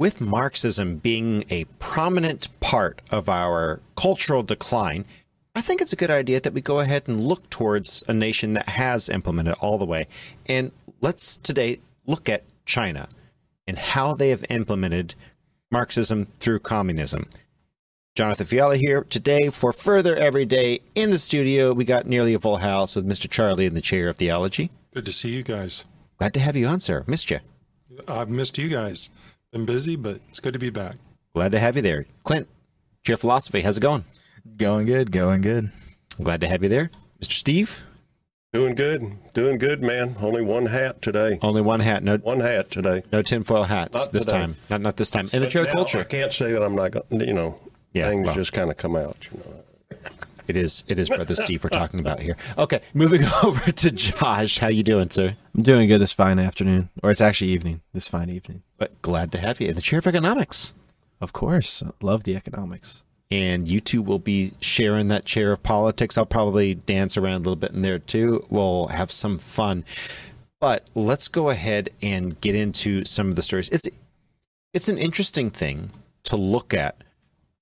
[0.00, 5.04] with Marxism being a prominent part of our cultural decline,
[5.54, 8.54] I think it's a good idea that we go ahead and look towards a nation
[8.54, 10.06] that has implemented all the way.
[10.46, 13.10] And let's today look at China
[13.66, 15.16] and how they have implemented
[15.70, 17.28] Marxism through communism.
[18.14, 21.74] Jonathan Fiala here today for Further Every Day in the studio.
[21.74, 23.28] We got nearly a full house with Mr.
[23.28, 24.70] Charlie in the chair of theology.
[24.94, 25.84] Good to see you guys.
[26.16, 27.04] Glad to have you on, sir.
[27.06, 27.40] Missed you.
[28.08, 29.10] I've missed you guys.
[29.52, 30.94] Been busy, but it's good to be back.
[31.34, 32.06] Glad to have you there.
[32.22, 32.46] Clint,
[33.02, 33.62] chair philosophy.
[33.62, 34.04] How's it going?
[34.56, 35.72] Going good, going good.
[36.22, 36.90] Glad to have you there.
[37.20, 37.32] Mr.
[37.32, 37.80] Steve?
[38.52, 39.16] Doing good.
[39.34, 40.16] Doing good, man.
[40.20, 41.38] Only one hat today.
[41.42, 42.02] Only one hat.
[42.04, 43.02] No One hat today.
[43.12, 44.38] no tinfoil hats Not this today.
[44.38, 44.56] time.
[44.68, 45.28] Not not this time.
[45.32, 47.58] In the But chair of now, I can't say that I'm not going you know,
[47.92, 48.34] Yeah, things well.
[48.34, 49.59] just kind of come out, you know.
[50.50, 52.36] It is it is Brother Steve we're talking about here.
[52.58, 54.58] Okay, moving over to Josh.
[54.58, 55.36] How you doing, sir?
[55.54, 57.82] I'm doing good this fine afternoon, or it's actually evening.
[57.92, 58.64] This fine evening.
[58.76, 60.74] But glad to have you in the chair of economics.
[61.20, 63.04] Of course, love the economics.
[63.30, 66.18] and you two will be sharing that chair of politics.
[66.18, 68.44] I'll probably dance around a little bit in there too.
[68.50, 69.84] We'll have some fun.
[70.58, 73.68] But let's go ahead and get into some of the stories.
[73.68, 73.88] It's
[74.74, 75.90] it's an interesting thing
[76.24, 76.96] to look at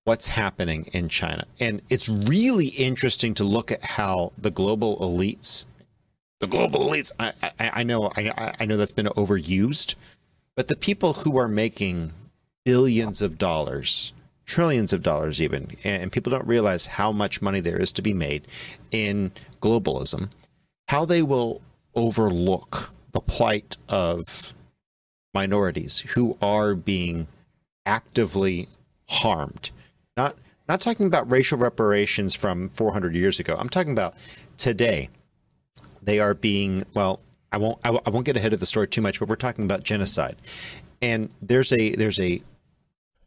[0.09, 1.45] what's happening in China.
[1.61, 5.67] And it's really interesting to look at how the global elites
[6.41, 9.97] the global elites I, I, I know I, I know that's been overused,
[10.57, 12.13] but the people who are making
[12.65, 14.15] billions of dollars
[14.47, 18.15] trillions of dollars even and people don't realize how much money there is to be
[18.15, 18.47] made
[18.91, 20.31] in globalism
[20.89, 21.61] how they will
[21.95, 24.55] overlook the plight of
[25.35, 27.27] minorities who are being
[27.85, 28.69] actively
[29.07, 29.71] harmed
[30.19, 30.37] not
[30.69, 34.15] not talking about racial reparations from 400 years ago i'm talking about
[34.59, 35.09] today
[36.03, 37.21] they are being well
[37.53, 39.83] i won't I, won't get ahead of the story too much but we're talking about
[39.83, 40.37] genocide
[41.01, 42.43] and there's a there's a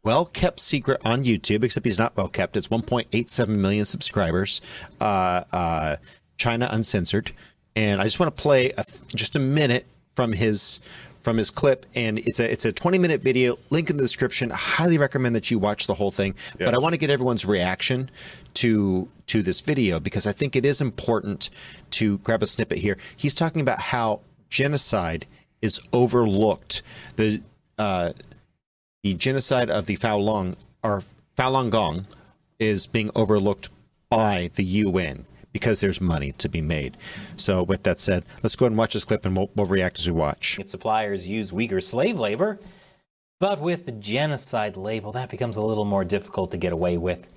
[0.02, 2.56] well kept secret on YouTube, except he's not well kept.
[2.56, 4.60] It's 1.87 million subscribers.
[5.00, 5.96] Uh, uh,
[6.36, 7.32] China Uncensored,
[7.76, 8.84] and I just want to play a,
[9.14, 10.80] just a minute from his
[11.22, 13.58] from his clip, and it's a it's a 20 minute video.
[13.70, 14.52] Link in the description.
[14.52, 16.34] I highly recommend that you watch the whole thing.
[16.58, 18.10] But I want to get everyone's reaction
[18.54, 21.50] to to this video because I think it is important
[21.92, 22.96] to grab a snippet here.
[23.16, 25.26] He's talking about how genocide
[25.60, 26.82] is overlooked.
[27.16, 27.42] The
[27.78, 28.12] uh,
[29.02, 31.02] the genocide of the Falun or
[31.36, 32.06] Falun Gong
[32.58, 33.70] is being overlooked
[34.10, 36.96] by the UN because there's money to be made.
[37.36, 39.98] So, with that said, let's go ahead and watch this clip and we'll, we'll react
[39.98, 40.58] as we watch.
[40.66, 42.58] suppliers use Uyghur slave labor.
[43.40, 47.28] But with the genocide label, that becomes a little more difficult to get away with.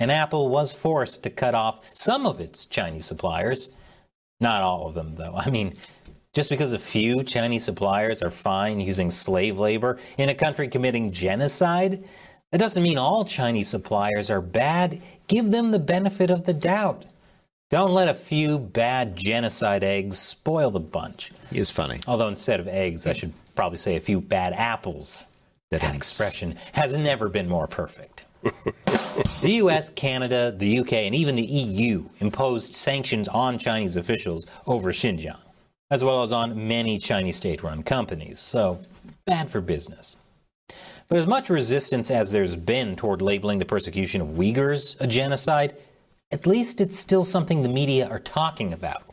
[0.00, 3.74] And Apple was forced to cut off some of its Chinese suppliers.
[4.40, 5.34] Not all of them, though.
[5.36, 5.74] I mean,
[6.34, 11.12] just because a few Chinese suppliers are fine using slave labor in a country committing
[11.12, 12.02] genocide,
[12.50, 15.00] that doesn't mean all Chinese suppliers are bad.
[15.28, 17.04] Give them the benefit of the doubt.
[17.72, 21.32] Don't let a few bad genocide eggs spoil the bunch.
[21.50, 22.00] He is funny.
[22.06, 25.24] Although instead of eggs, I should probably say a few bad apples.
[25.70, 28.26] That expression has never been more perfect.
[28.42, 34.92] the US, Canada, the UK, and even the EU imposed sanctions on Chinese officials over
[34.92, 35.40] Xinjiang,
[35.90, 38.38] as well as on many Chinese state run companies.
[38.38, 38.80] So,
[39.24, 40.16] bad for business.
[41.08, 45.74] But as much resistance as there's been toward labeling the persecution of Uyghurs a genocide,
[46.32, 49.04] at least it's still something the media are talking about.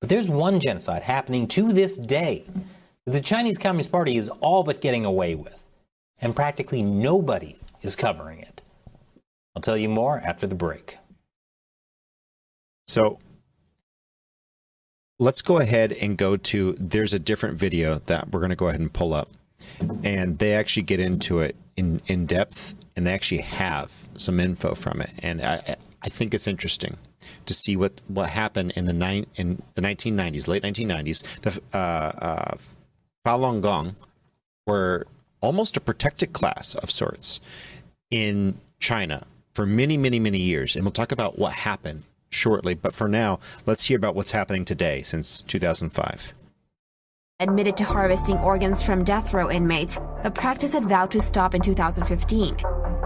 [0.00, 2.46] But there's one genocide happening to this day
[3.04, 5.66] that the Chinese Communist Party is all but getting away with,
[6.20, 8.62] and practically nobody is covering it.
[9.54, 10.98] I'll tell you more after the break.
[12.86, 13.18] So,
[15.18, 18.68] let's go ahead and go to there's a different video that we're going to go
[18.68, 19.30] ahead and pull up.
[20.04, 24.74] And they actually get into it in, in depth and they actually have some info
[24.74, 25.10] from it.
[25.18, 26.96] And I, I think it's interesting
[27.46, 31.40] to see what, what happened in the nine in the 1990s, late 1990s.
[31.40, 32.56] The uh, uh,
[33.26, 33.96] Falun Gong
[34.66, 35.06] were
[35.40, 37.40] almost a protected class of sorts
[38.10, 40.76] in China for many, many, many years.
[40.76, 42.74] And we'll talk about what happened shortly.
[42.74, 46.34] But for now, let's hear about what's happening today since 2005.
[47.40, 51.60] Admitted to harvesting organs from death row inmates, a practice it vowed to stop in
[51.60, 52.56] 2015.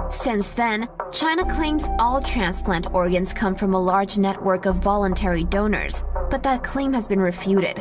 [0.09, 6.05] Since then, China claims all transplant organs come from a large network of voluntary donors,
[6.31, 7.81] but that claim has been refuted.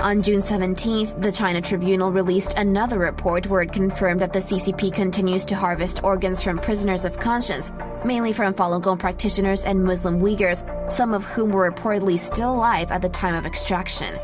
[0.00, 4.92] On June 17th, the China Tribunal released another report where it confirmed that the CCP
[4.92, 7.72] continues to harvest organs from prisoners of conscience,
[8.04, 10.62] mainly from Falun Gong practitioners and Muslim Uyghurs,
[10.92, 14.18] some of whom were reportedly still alive at the time of extraction.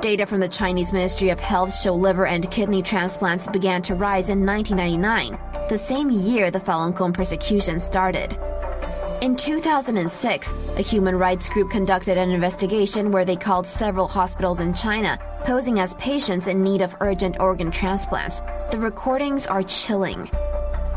[0.00, 4.28] Data from the Chinese Ministry of Health show liver and kidney transplants began to rise
[4.28, 5.36] in 1999,
[5.68, 8.38] the same year the Falun Gong persecution started.
[9.22, 14.72] In 2006, a human rights group conducted an investigation where they called several hospitals in
[14.72, 18.40] China, posing as patients in need of urgent organ transplants.
[18.70, 20.30] The recordings are chilling.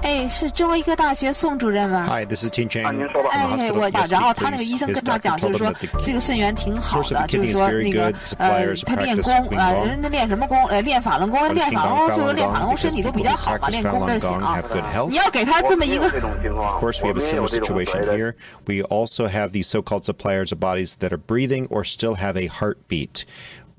[0.03, 2.07] 哎，是中医科大学宋主任吗？
[2.07, 2.87] Hi, this is Ting Chang.
[2.87, 3.31] 啊，您说吧。
[3.33, 3.75] 哎 from the，hospital.
[3.81, 4.73] 我 Yes, 然后 speak, 他那个 please.
[4.73, 7.19] 医生 His 跟他 doctor 讲，就 told 是 him 说 that the 这个肾源挺好 source of 的，
[7.19, 8.17] the 就是 kidney is 说 very 那个 good.
[8.39, 10.67] 呃 Suppliers，他练 practice 功 Qigong 呃，人家练什么功？
[10.69, 12.69] 呃，练法轮功， What is 练法轮功 Qigong 就是练 Falun 法轮 Gong?
[12.69, 15.09] 功，身 Because 体都比 people 较 who 好嘛， practice 练功就 Falun 行 Gong 啊 have。good health.
[15.11, 18.35] 你要给他这么一个我没有这种情况 Of course, we have a 我没 similar 有这种 situation 所谓的 here.
[18.67, 22.47] We also have these so-called suppliers of bodies that are breathing or still have a
[22.47, 23.25] heartbeat.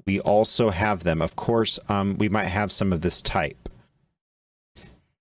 [0.06, 1.22] We also have them.
[1.22, 3.61] Of course, um, we might have some of this type.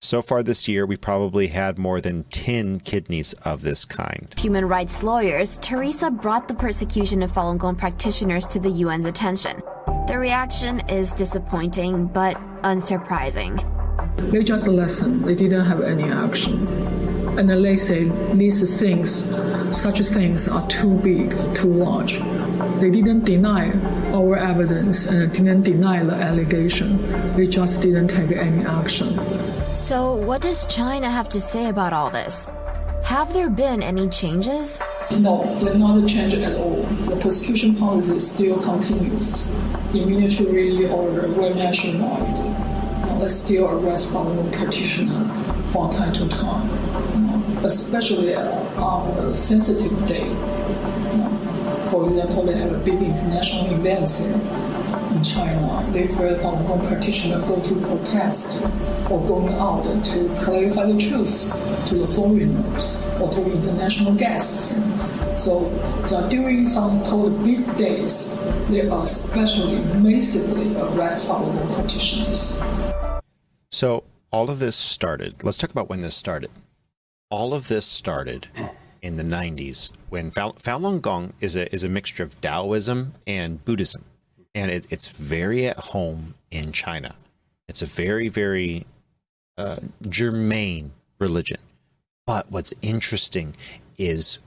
[0.04, 4.34] So far this year, we probably had more than 10 kidneys of this kind.
[4.36, 9.62] Human rights lawyers, Teresa brought the persecution of Falun Gong practitioners to the UN's attention.
[10.08, 13.62] The reaction is disappointing but unsurprising.
[14.32, 15.22] They just listen.
[15.22, 16.66] They didn't have any action.
[17.38, 19.24] And then they say these things,
[19.70, 22.18] such things are too big, too large.
[22.80, 23.70] They didn't deny
[24.12, 26.98] our evidence and didn't deny the allegation.
[27.36, 29.16] They just didn't take any action.
[29.74, 32.46] So, what does China have to say about all this?
[33.04, 34.78] Have there been any changes?
[35.18, 36.82] No, there's not a change at all.
[37.08, 39.50] The persecution policy still continues
[39.94, 43.20] in military or where nationwide.
[43.20, 45.24] They still arrest foreign practitioner
[45.68, 48.42] from time to time, especially uh,
[48.78, 50.28] on a sensitive day.
[51.90, 54.40] For example, they have a big international events in,
[55.12, 55.90] in China.
[55.94, 58.62] If a Falun Gong practitioner go to protest
[59.10, 61.52] or going out to clarify the truth
[61.88, 64.80] to the foreigners or to international guests.
[65.36, 65.70] So
[66.28, 68.38] during some called big days,
[68.68, 72.60] they are especially massively arrest Falun Gong practitioners.
[73.70, 75.44] So all of this started.
[75.44, 76.50] Let's talk about when this started.
[77.30, 78.48] All of this started
[79.00, 83.64] in the 90s when Fal- Falun Gong is a is a mixture of Taoism and
[83.64, 84.04] Buddhism,
[84.54, 87.14] and it, it's very at home in China.
[87.68, 88.86] It's a very very
[89.56, 89.76] uh,
[90.08, 91.58] germane religion.
[92.26, 93.54] But what's interesting
[93.98, 94.38] is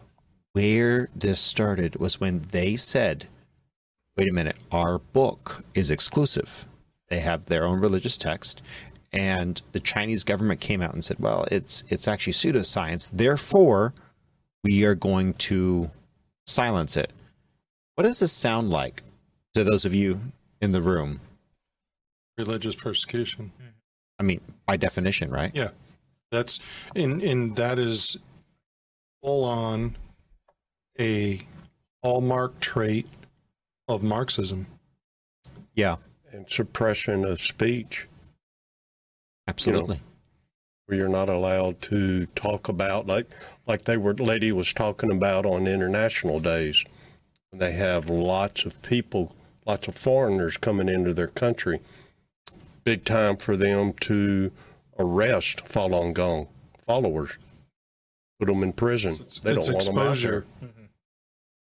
[0.54, 3.28] where this started was when they said,
[4.16, 6.66] "Wait a minute, our book is exclusive."
[7.10, 8.62] They have their own religious text,
[9.12, 13.12] and the Chinese government came out and said, "Well, it's it's actually pseudoscience.
[13.12, 13.94] Therefore,
[14.64, 15.92] we are going to
[16.46, 17.12] silence it."
[17.96, 19.04] What does this sound like
[19.56, 20.20] to those of you
[20.62, 21.20] in the room?
[22.38, 23.52] Religious persecution.
[24.20, 25.52] I mean, by definition, right?
[25.54, 25.70] Yeah,
[26.32, 26.60] that's
[26.96, 28.18] and and that is
[29.24, 29.96] full on
[31.00, 31.42] a
[32.04, 33.08] hallmark trait
[33.88, 34.68] of Marxism.
[35.74, 35.98] Yeah,
[36.32, 38.08] And suppression of speech,
[39.48, 40.02] absolutely.
[40.86, 43.28] where you're not allowed to talk about like
[43.68, 46.84] like they were lady was talking about on international days.
[47.50, 51.80] when They have lots of people, lots of foreigners coming into their country.
[52.84, 54.52] Big time for them to
[55.00, 56.48] arrest Falun Gong
[56.86, 57.38] followers,
[58.40, 59.18] put them in prison.
[59.22, 60.38] It's, they it's don't want them out there.
[60.40, 60.46] exposure.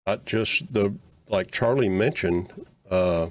[0.06, 0.94] not just the
[1.28, 2.52] like Charlie mentioned,
[2.90, 3.28] uh,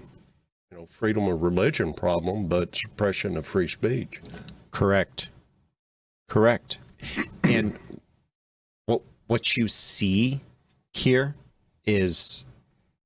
[0.71, 4.21] you know, freedom of religion problem, but suppression of free speech.
[4.71, 5.29] Correct.
[6.27, 6.79] Correct.
[7.43, 7.77] And
[8.85, 10.41] what what you see
[10.93, 11.35] here
[11.85, 12.45] is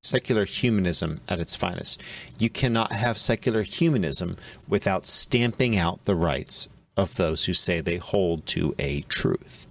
[0.06, 2.02] secular humanism at its finest.
[2.38, 7.98] You cannot have secular humanism without stamping out the rights of those who say they
[7.98, 9.68] hold to a truth.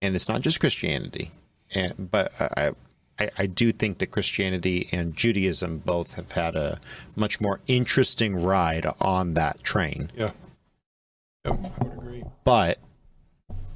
[0.00, 1.30] And it's not just Christianity,
[1.74, 2.72] and, but I,
[3.18, 6.78] I, I do think that Christianity and Judaism both have had a
[7.14, 10.30] much more interesting ride on that train Yeah.
[11.44, 12.24] Yep, I would agree.
[12.44, 12.78] but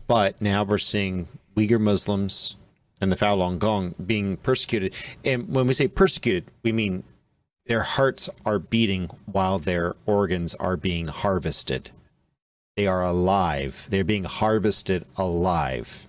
[0.07, 2.57] but now we're seeing Uyghur Muslims
[3.01, 4.95] and the Falun Gong being persecuted.
[5.25, 7.05] And when we say persecuted, we mean
[7.67, 11.91] their hearts are beating while their organs are being harvested.
[12.77, 13.87] They are alive.
[13.91, 16.07] They're being harvested alive.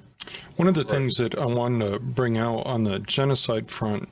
[0.55, 4.07] One of the things that I wanted to bring out on the genocide front,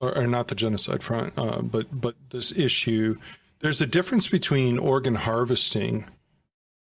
[0.00, 3.16] or, or not the genocide front, uh, but but this issue,
[3.60, 6.06] there's a difference between organ harvesting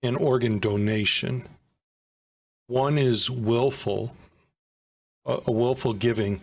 [0.04, 1.48] and organ donation.
[2.68, 4.16] One is willful,
[5.48, 6.42] a, willful giving,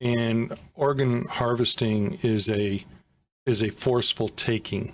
[0.00, 2.84] and organ harvesting is a
[3.46, 4.92] is a forceful taking.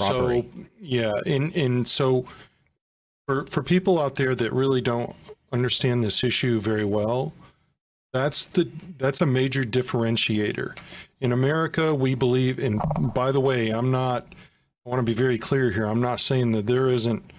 [0.00, 0.48] Robbery.
[0.54, 2.24] So yeah, and and so
[3.26, 5.14] for for people out there that really don't
[5.52, 7.32] understand this issue very well,
[8.12, 8.68] That's the
[8.98, 10.76] that's a major differentiator.
[11.20, 12.80] In America, we believe and
[13.14, 14.26] by the way, I'm not
[14.84, 15.86] I want to be very clear here.
[15.86, 17.31] I'm not saying that there isn't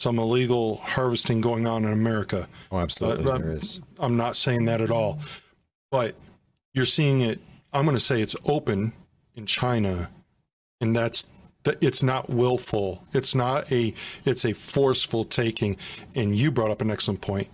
[0.00, 2.48] some illegal harvesting going on in America.
[2.72, 3.78] Oh, absolutely, But- but there is.
[3.78, 5.18] Um, I'm not saying that at all.
[5.90, 6.14] But
[6.72, 7.40] you're seeing it
[7.72, 8.92] I'm going to say it's open
[9.36, 10.10] in China
[10.80, 11.28] and that's
[11.62, 13.04] that it's not willful.
[13.12, 13.92] It's not a
[14.24, 15.76] it's a forceful taking
[16.14, 17.48] and you brought up an excellent point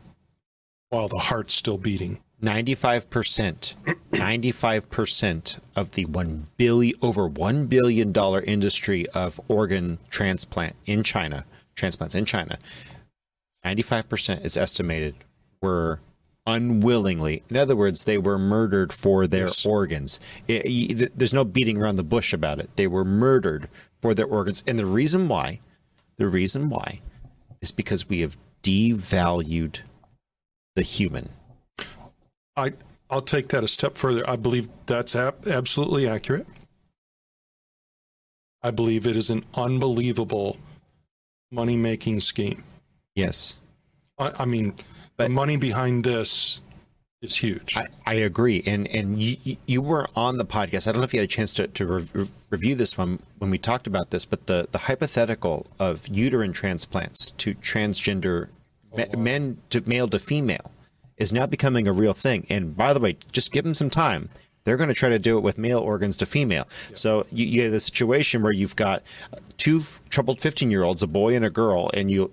[0.90, 2.20] while the heart's still beating.
[2.42, 3.74] 95%
[4.12, 11.44] 95% of the 1 billion over 1 billion dollar industry of organ transplant in China
[11.76, 12.58] transplants in China
[13.64, 15.14] 95% is estimated
[15.62, 16.00] were
[16.46, 19.66] unwillingly in other words they were murdered for their Yes.
[19.66, 20.62] organs It-
[20.98, 23.68] th- there's no beating around the bush about it they were murdered
[24.00, 25.60] for their organs and the reason why
[26.18, 27.00] the reason why
[27.60, 29.80] is because we have devalued
[30.76, 31.30] the human
[32.56, 32.72] I
[33.10, 34.28] I'll take that a step further.
[34.28, 36.44] I believe that's ab- absolutely accurate.
[38.64, 40.56] I believe it is an unbelievable
[41.50, 42.62] money making scheme.
[43.14, 43.58] yes
[44.18, 44.72] I, I mean,
[45.18, 46.62] the money behind this
[47.20, 47.76] is huge.
[47.76, 50.86] I, I agree, and and you you- were on the podcast.
[50.86, 53.50] I don't know if you had a chance to to re- review this one when
[53.50, 58.48] we talked about this, but the the hypothetical of uterine transplants to transgender
[58.92, 60.70] oh, me- men to male to female
[61.18, 62.46] is now becoming a real thing.
[62.48, 64.30] And by the way, just give them some time.
[64.66, 66.66] They're going to try to do it with male organs to female.
[66.92, 69.02] So you, you have the situation where you've got
[69.56, 72.32] two troubled 15 year olds, a boy and a girl, and you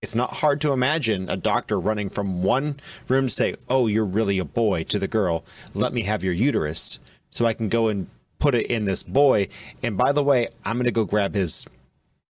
[0.00, 4.04] it's not hard to imagine a doctor running from one room to say, "Oh, you're
[4.04, 5.44] really a boy," to the girl,
[5.74, 8.06] "Let me have your uterus so I can go and
[8.38, 9.48] put it in this boy."
[9.82, 11.66] And by the way, I'm going to go grab his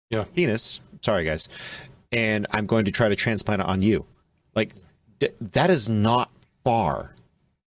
[0.10, 0.24] Yeah.
[0.36, 0.80] penis.
[1.02, 1.50] Sorry, guys,
[2.12, 4.06] and I'm going to try to transplant it on you.
[4.56, 4.74] Like
[5.20, 6.32] th- that is not
[6.64, 7.15] far.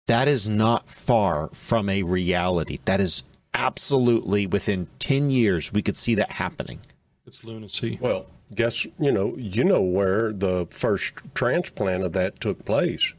[0.08, 2.80] That is not far from a reality.
[2.86, 6.82] That is absolutely within 10 years we could see that happening.
[7.26, 7.98] it's lunacy.
[8.02, 13.14] Well, guess you know you know where the first transplant of that took place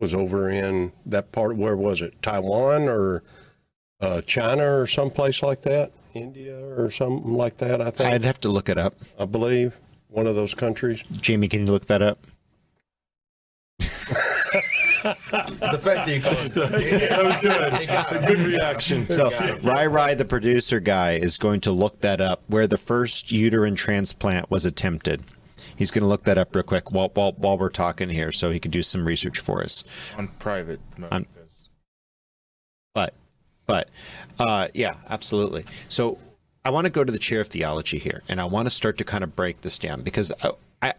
[0.00, 1.56] was over in that part.
[1.56, 2.20] Where was it?
[2.22, 3.22] Taiwan or
[4.00, 5.92] uh, China or someplace like that?
[6.14, 7.80] India or something like that.
[7.80, 8.96] I think I'd have to look it up.
[9.18, 9.78] I believe
[10.08, 11.04] one of those countries.
[11.12, 12.26] Jamie, can you look that up?
[15.02, 16.54] The fact that you call it.
[17.10, 18.26] that was good.
[18.36, 19.08] Good reaction.
[19.10, 19.30] So
[19.62, 23.74] Rai Rai, the producer guy, is going to look that up where the first uterine
[23.74, 25.24] transplant was attempted.
[25.76, 28.50] He's going to look that up real quick while, while, while we're talking here so
[28.50, 29.82] he can do some research for us.
[30.16, 30.80] on private.
[30.98, 31.26] no, On-
[32.94, 33.14] But,
[33.66, 33.88] but,
[34.38, 35.64] uh, yeah, absolutely.
[35.88, 36.18] So
[36.64, 38.98] I want to go to the chair of theology here, and I want to start
[38.98, 40.50] to kind of break this down because I,
[40.82, 40.94] I,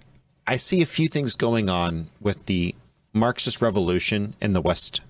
[0.48, 2.74] I see a few things going on with the
[3.14, 5.02] Marxist revolution in the West.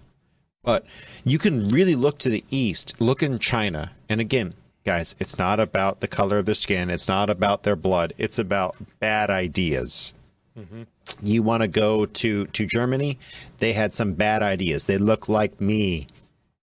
[0.63, 0.85] But
[1.23, 4.53] you can really look to the East, look in China, and again,
[4.85, 8.39] guys, it's not about the color of their skin, it's not about their blood, it's
[8.39, 10.13] about bad ideas
[10.57, 10.83] mm-hmm.
[11.21, 13.17] you want to go to to Germany,
[13.59, 14.85] they had some bad ideas.
[14.85, 16.07] They look like me.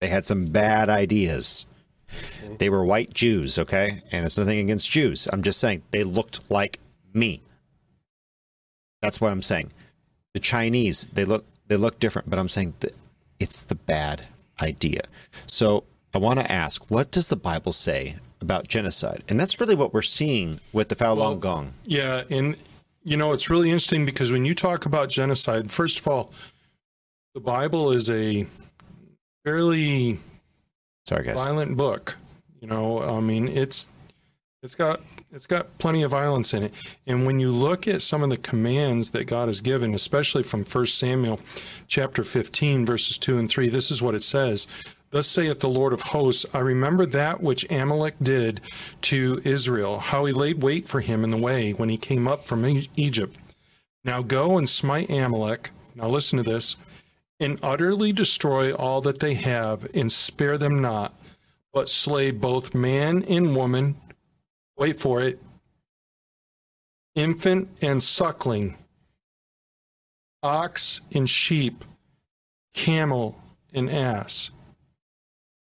[0.00, 1.66] They had some bad ideas.
[2.08, 2.56] Mm-hmm.
[2.58, 4.02] They were white Jews, okay?
[4.10, 5.28] And it's nothing against Jews.
[5.32, 6.78] I'm just saying they looked like
[7.14, 7.42] me.
[9.00, 9.72] That's what I'm saying.
[10.34, 12.94] The Chinese, they look they look different, but I'm saying that
[13.38, 14.24] it's the bad
[14.60, 15.02] idea.
[15.46, 15.84] So
[16.14, 19.22] I want to ask, what does the Bible say about genocide?
[19.28, 21.74] And that's really what we're seeing with the Falun Gong.
[21.84, 22.56] Yeah, and
[23.04, 26.32] you know it's really interesting because when you talk about genocide, first of all,
[27.34, 28.46] the Bible is a
[29.44, 30.18] fairly
[31.06, 31.36] Sorry, guys.
[31.36, 32.16] violent book.
[32.60, 33.88] You know, I mean, it's
[34.62, 35.00] it's got
[35.32, 36.74] it's got plenty of violence in it.
[37.06, 40.64] And when you look at some of the commands that God has given, especially from
[40.64, 41.40] 1 Samuel
[41.88, 44.66] chapter 15 verses 2 and 3, this is what it says.
[45.10, 48.60] Thus saith the Lord of hosts, I remember that which Amalek did
[49.02, 52.46] to Israel, how he laid wait for him in the way when he came up
[52.46, 52.64] from
[52.96, 53.36] Egypt.
[54.04, 55.70] Now go and smite Amalek.
[55.94, 56.76] Now listen to this
[57.42, 61.12] and utterly destroy all that they have, and spare them not,
[61.74, 63.96] but slay both man and woman.
[64.76, 65.40] Wait for it.
[67.14, 68.76] Infant and suckling,
[70.42, 71.84] ox and sheep,
[72.72, 73.38] camel
[73.74, 74.50] and ass.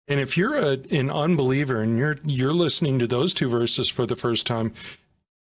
[0.08, 4.06] And if you're a, an unbeliever and you're you're listening to those two verses for
[4.06, 4.74] the first time,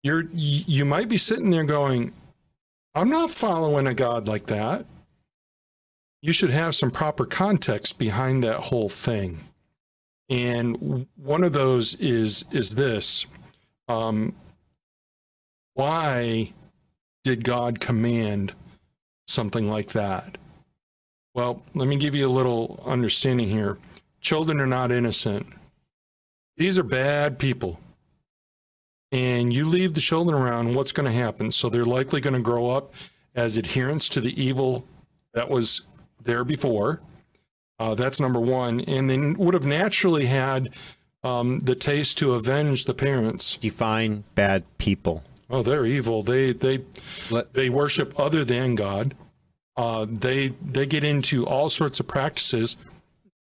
[0.02, 2.12] you're you you might be sitting there going,
[2.94, 4.86] "I'm not following a God like that."
[6.26, 9.44] you should have some proper context behind that whole thing.
[10.28, 13.26] And one of those is is this:
[13.88, 14.34] um,
[15.74, 16.52] Why
[17.24, 18.54] did God command
[19.26, 20.38] something like that?
[21.34, 23.78] Well, let me give you a little understanding here.
[24.20, 25.46] Children are not innocent.
[26.56, 27.78] These are bad people.
[29.12, 31.52] And you leave the children around, what's going to happen?
[31.52, 32.94] So they're likely going to grow up
[33.34, 34.86] as adherents to the evil
[35.34, 35.82] that was
[36.22, 37.00] there before.
[37.78, 38.80] Uh, that's number one.
[38.80, 40.70] And they would have naturally had
[41.22, 43.56] um, the taste to avenge the parents.
[43.56, 45.22] Define bad people.
[45.50, 46.22] Oh, they're evil.
[46.22, 46.82] They they
[47.30, 49.14] Let- they worship other than God.
[49.76, 52.76] Uh, they they get into all sorts of practices.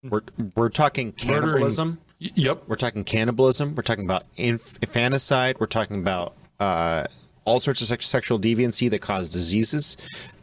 [0.04, 0.22] We're
[0.56, 2.00] we're talking cannibalism.
[2.20, 2.64] Y- Yep.
[2.68, 3.76] We're talking cannibalism.
[3.76, 5.60] We're talking about inf- infanticide.
[5.60, 7.06] We're talking about uh,
[7.46, 9.98] all sorts of sex- sexual deviancy that cause diseases.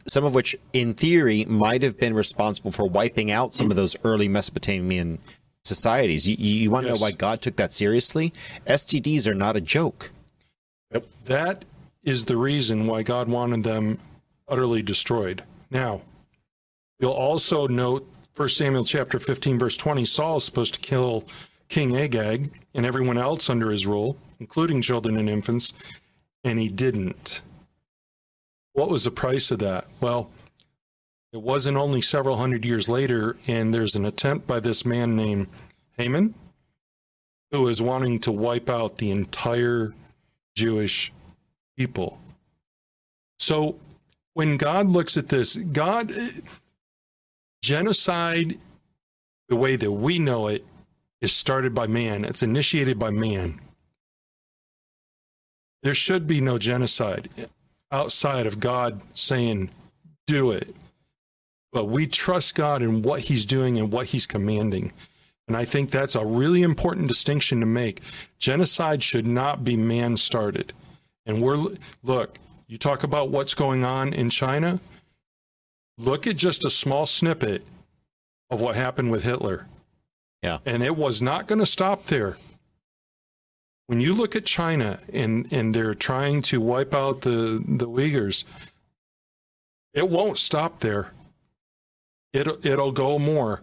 [0.06, 3.96] Some of which, in theory, might have been responsible for wiping out some of those
[4.04, 5.18] early Mesopotamian
[5.64, 6.28] societies.
[6.28, 7.00] You, you want to Yes.
[7.00, 8.32] know why God took that seriously?
[8.66, 10.10] STDs are not a joke.
[11.24, 11.64] That
[12.02, 13.98] is the reason why God wanted them
[14.46, 15.42] utterly destroyed.
[15.70, 16.02] Now,
[17.00, 18.06] you'll also note
[18.36, 21.24] 1 Samuel chapter 15 verse 20 Saul is supposed to kill
[21.68, 25.72] King Agag and everyone else under his rule, including children and infants,
[26.44, 27.40] and he didn't.
[28.74, 29.86] What was the price of that?
[30.00, 30.30] Well,
[31.32, 35.46] it wasn't only several hundred years later, and there's an attempt by this man named
[35.96, 36.34] Haman,
[37.50, 39.94] who is wanting to wipe out the entire
[40.56, 41.12] Jewish
[41.76, 42.18] people.
[43.38, 43.78] So
[44.32, 46.30] when God looks at this, God, eh,
[47.62, 48.58] genocide,
[49.48, 50.64] the way that we know it,
[51.20, 53.60] is started by man, it's initiated by man.
[55.84, 57.28] There should be no genocide
[57.94, 59.70] outside of God saying,
[60.26, 60.74] do it.
[61.72, 64.92] But we trust God in what he's doing and what he's commanding.
[65.46, 68.00] And I think that's a really important distinction to make.
[68.38, 70.72] Genocide should not be man started.
[71.24, 74.80] And we're, look, you talk about what's going on in China.
[75.96, 77.64] Look at just a small snippet
[78.50, 79.66] of what happened with Hitler.
[80.42, 80.58] Yeah.
[80.66, 82.38] And it was not going to stop there.
[83.86, 88.44] When you look at China and, and they're trying to wipe out the, the Uyghurs,
[89.92, 91.12] it won't stop there.
[92.32, 93.62] It'll, it'll go more.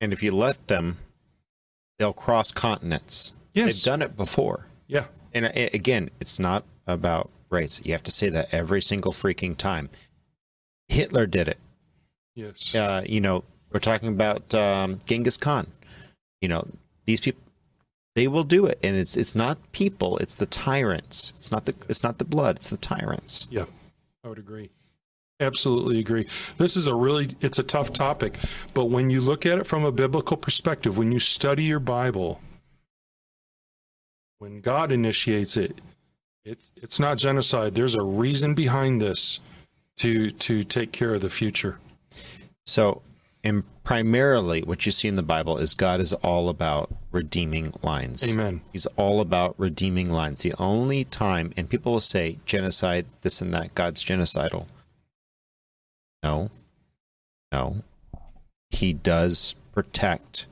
[0.00, 0.98] And if you let them,
[1.98, 3.32] they'll cross continents.
[3.54, 3.66] Yes.
[3.66, 4.66] They've done it before.
[4.86, 5.06] Yeah.
[5.32, 7.80] And uh, again, it's not about race.
[7.84, 9.88] You have to say that every single freaking time.
[10.88, 11.58] Hitler did it.
[12.34, 12.74] Yes.
[12.74, 15.66] Uh, you know, we're talking about um, Genghis Khan.
[16.40, 16.64] You know,
[17.04, 17.42] these people,
[18.18, 21.32] they will do it, and it's it's not people, it's the tyrants.
[21.38, 23.46] It's not the it's not the blood, it's the tyrants.
[23.48, 23.66] Yeah,
[24.24, 24.70] I would agree.
[25.38, 26.26] Absolutely agree.
[26.56, 28.36] This is a really it's a tough topic,
[28.74, 32.40] but when you look at it from a biblical perspective, when you study your Bible,
[34.38, 35.80] when God initiates it,
[36.44, 37.76] it's it's not genocide.
[37.76, 39.38] There's a reason behind this
[39.98, 41.78] to to take care of the future.
[42.66, 43.00] So,
[43.48, 48.28] and primarily, what you see in the Bible is God is all about redeeming lines.
[48.28, 48.60] Amen.
[48.72, 50.42] He's all about redeeming lines.
[50.42, 54.66] The only time, and people will say genocide, this and that, God's genocidal.
[56.22, 56.50] No,
[57.50, 57.82] no.
[58.70, 60.46] He does protect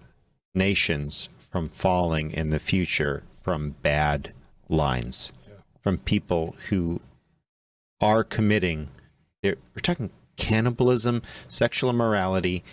[0.54, 4.32] nations from falling in the future from bad
[4.68, 5.32] lines,
[5.80, 7.00] from people who
[8.00, 8.88] are committing.
[9.42, 12.64] They're, we're talking cannibalism, sexual immorality,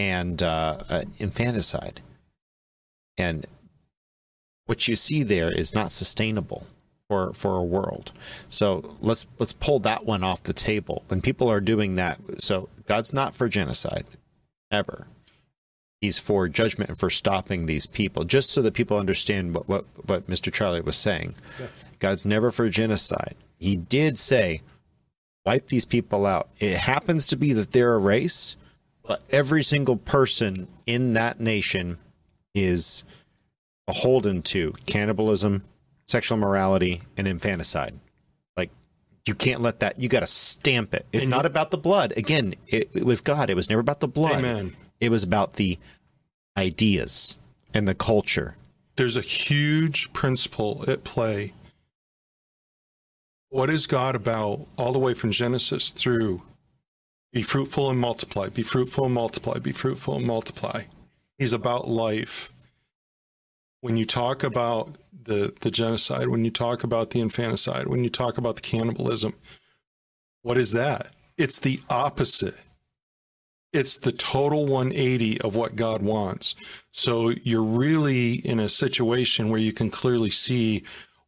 [0.00, 2.00] and uh, uh, infanticide.
[3.18, 3.46] And
[4.64, 6.66] what you see there is not sustainable
[7.06, 8.12] for for a world.
[8.48, 11.04] So let's let's pull that one off the table.
[11.08, 14.06] When people are doing that, so God's not for genocide,
[14.70, 15.06] ever.
[16.00, 19.84] He's for judgment and for stopping these people, just so that people understand what what,
[20.06, 20.50] what Mr.
[20.50, 21.34] Charlie was saying.
[21.98, 23.34] God's never for genocide.
[23.58, 24.62] He did say,
[25.44, 26.48] wipe these people out.
[26.58, 28.56] It happens to be that they're a race,
[29.30, 31.98] every single person in that nation
[32.54, 33.02] is
[33.86, 35.64] beholden to cannibalism,
[36.06, 37.98] sexual morality, and infanticide.
[38.56, 38.70] Like
[39.26, 39.98] you can't let that.
[39.98, 41.06] You got to stamp it.
[41.12, 42.12] It's And not you- about the blood.
[42.16, 44.38] Again, it, with God, it was never about the blood.
[44.38, 44.76] Amen.
[45.00, 45.78] It was about the
[46.56, 47.36] ideas
[47.74, 48.56] and the culture.
[48.96, 51.54] There's a huge principle at play.
[53.48, 56.42] What is God about all the way from Genesis through
[57.32, 60.82] be fruitful and multiply, be fruitful and multiply, be fruitful and multiply?
[61.38, 62.52] He's about life.
[63.80, 68.10] When you talk about the, the genocide, when you talk about the infanticide, when you
[68.10, 69.34] talk about the cannibalism,
[70.42, 71.08] what is that?
[71.36, 72.64] It's the opposite.
[73.72, 76.56] It's the total 180 of what God wants.
[76.92, 80.82] So you're really in a situation where you can clearly see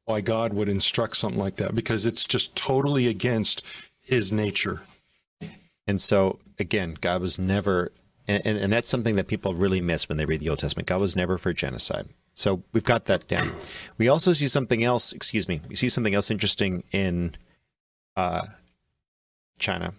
[0.04, 3.64] why God would instruct something like that because it's just totally against
[4.00, 4.82] his nature.
[5.86, 7.92] And so, again, God was never
[8.28, 10.86] And, and, and that's something that people really miss when they read the Old Testament.
[10.88, 12.08] God was never for genocide.
[12.34, 13.52] So we've got that down.
[13.98, 17.34] We also see something else, excuse me, we see something else interesting in
[18.16, 18.46] uh,
[19.58, 19.94] China.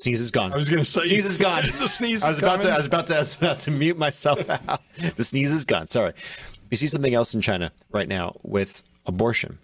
[0.00, 0.52] Sneeze is gone.
[0.52, 1.64] I was going to say sneeze is gone.
[1.78, 2.24] the sneeze.
[2.24, 2.70] I was is about to.
[2.70, 3.16] I was about to.
[3.16, 4.80] I was about to mute myself out.
[5.16, 5.86] The sneeze is gone.
[5.88, 6.14] Sorry.
[6.70, 9.58] We see something else in China right now with abortion,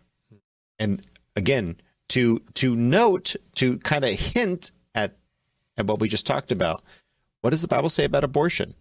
[0.78, 1.00] and
[1.36, 1.76] again,
[2.08, 5.16] to to note, to kind of hint at
[5.76, 6.82] at what we just talked about.
[7.40, 8.74] What does the Bible say about abortion?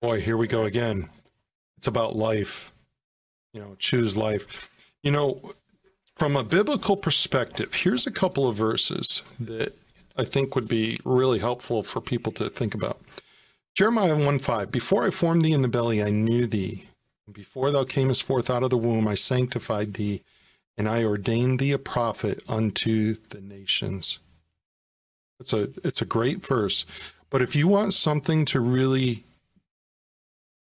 [0.00, 1.10] Boy, here we go again.
[1.76, 2.72] It's about life.
[3.52, 4.70] You know, choose life.
[5.02, 5.52] You know,
[6.16, 9.74] from a biblical perspective, here's a couple of verses that
[10.16, 13.00] I think would be really helpful for people to think about.
[13.74, 16.86] Jeremiah 1 5, before I formed thee in the belly, I knew thee.
[17.30, 20.22] Before thou camest forth out of the womb, I sanctified thee,
[20.76, 24.18] and I ordained thee a prophet unto the nations.
[25.40, 26.84] It's a it's a great verse.
[27.30, 29.24] But if you want something to really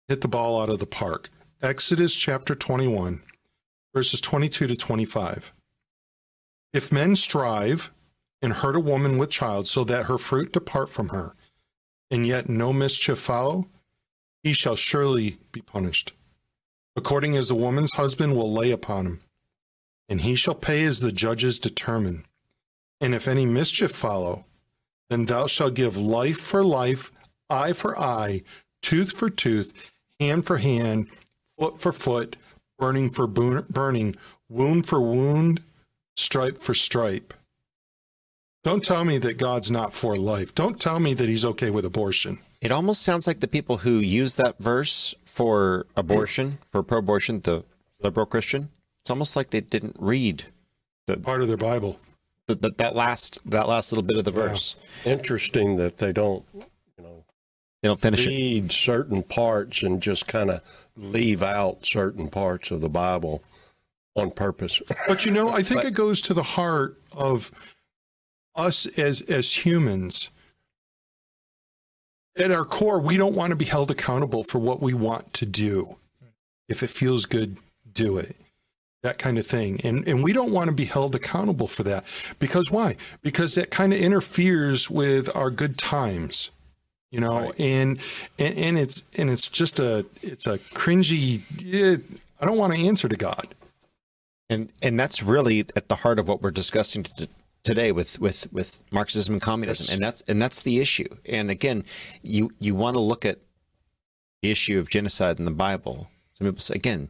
[0.08, 1.30] hit the ball out of the park,
[1.62, 3.22] Exodus chapter 21,
[3.94, 5.52] verses 22 to 25.
[6.72, 7.90] If men strive
[8.42, 11.34] and hurt a woman with child so that her fruit depart from her,
[12.10, 13.66] and yet no mischief follow,
[14.42, 16.12] he shall surely be punished,
[16.94, 19.20] according as the woman's husband will lay upon him,
[20.08, 22.24] and he shall pay as the judges determine.
[23.00, 24.44] And if any mischief follow,
[25.10, 27.12] then thou shalt give life for life,
[27.48, 28.42] eye for eye,
[28.82, 29.72] tooth for tooth,
[30.20, 31.08] hand for hand,
[31.58, 32.36] foot for foot,
[32.78, 34.16] burning for burning,
[34.48, 35.62] wound for wound,
[36.16, 37.34] stripe for stripe.
[38.64, 40.54] Don't tell me that God's not for life.
[40.54, 42.38] Don't tell me that he's okay with abortion.
[42.60, 47.64] It almost sounds like the people who use that verse for abortion, for pro-abortion, the
[48.02, 48.70] liberal Christian.
[49.08, 50.44] It's almost like they didn't read
[51.22, 51.98] Part of their Bible.
[52.46, 54.76] the, the, that last that last little bit of the verse.
[55.06, 56.62] Interesting that they don't, you
[56.98, 57.24] know,
[57.80, 58.28] They don't finish it.
[58.28, 60.60] read certain parts and just kind of
[60.94, 63.42] leave out certain parts of the Bible
[64.14, 64.82] on purpose.
[65.08, 67.50] But you know, I think it goes to the heart of
[68.54, 70.28] us as as humans.
[72.36, 75.46] At our core, we don't want to be held accountable for what we want to
[75.46, 75.96] do.
[76.68, 77.56] If it feels good,
[77.90, 78.36] do it.
[79.02, 79.80] That kind of thing.
[79.84, 82.04] And and we don't want to be held accountable for that.
[82.38, 82.96] Because why?
[83.22, 86.50] Because that kind of interferes with our good times.
[87.10, 87.98] You know, and,
[88.38, 91.96] and and it's and it's just a it's a cringy eh,
[92.40, 93.54] I don't want to answer to God.
[94.50, 97.28] and and that's really at the heart of what we're discussing t-
[97.62, 99.94] today with with with Marxism and communism, Yes.
[99.94, 101.08] and that's and that's the issue.
[101.24, 101.84] And again,
[102.22, 103.38] you you want to look at
[104.42, 106.10] the issue of genocide in the Bible.
[106.34, 107.08] Some people say again,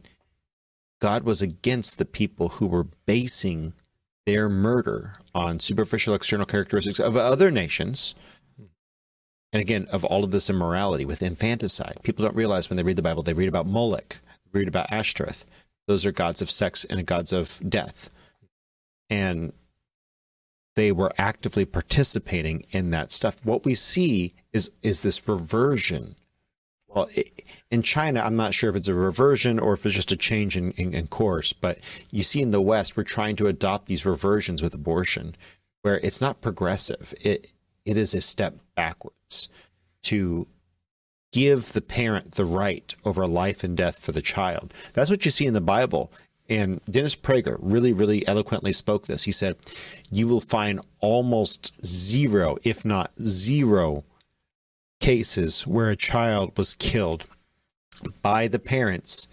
[0.99, 3.73] God was against the people who were basing
[4.25, 8.15] their murder on superficial external characteristics of other nations.
[9.51, 12.97] And again, of all of this immorality with infanticide, people don't realize when they read
[12.97, 14.19] the Bible, they read about Moloch,
[14.51, 15.45] read about Ashtoreth.
[15.87, 18.09] Those are gods of sex and gods of death.
[19.09, 19.53] And
[20.75, 23.37] they were actively participating in that stuff.
[23.43, 26.15] What we see is is this reversion.
[26.93, 27.09] Well,
[27.69, 30.57] in China, I'm not sure if it's a reversion or if it's just a change
[30.57, 31.79] in, in, in course, but
[32.11, 35.35] you see in the West, we're trying to adopt these reversions with abortion,
[35.83, 37.13] where it's not progressive.
[37.21, 37.51] It
[37.85, 39.49] it is a step backwards
[40.03, 40.47] to
[41.31, 44.73] give the parent the right over life and death for the child.
[44.93, 46.11] That's what you see in the Bible.
[46.49, 49.23] And Dennis Prager really, really eloquently spoke this.
[49.23, 49.55] He said,
[50.09, 54.03] You will find almost zero, if not zero,
[54.99, 57.25] cases where a child was killed
[58.21, 59.27] by the parents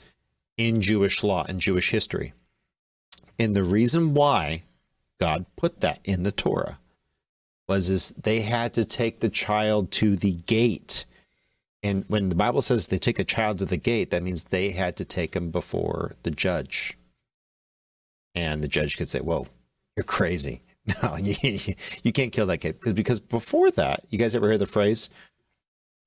[0.57, 2.33] in Jewish law and Jewish history.
[3.39, 4.63] And the reason why
[5.21, 6.79] God put that in the Torah
[7.69, 11.05] was is they had to take the child to the gate.
[11.83, 14.71] And when the Bible says they take a child to the gate, that means they
[14.71, 16.97] had to take him before the judge.
[18.35, 19.47] And the judge could say, Whoa,
[19.97, 20.63] you're crazy.
[21.03, 21.35] No, you,
[22.05, 22.79] you can't kill that kid.
[22.95, 25.11] Because before that, you guys ever hear the phrase,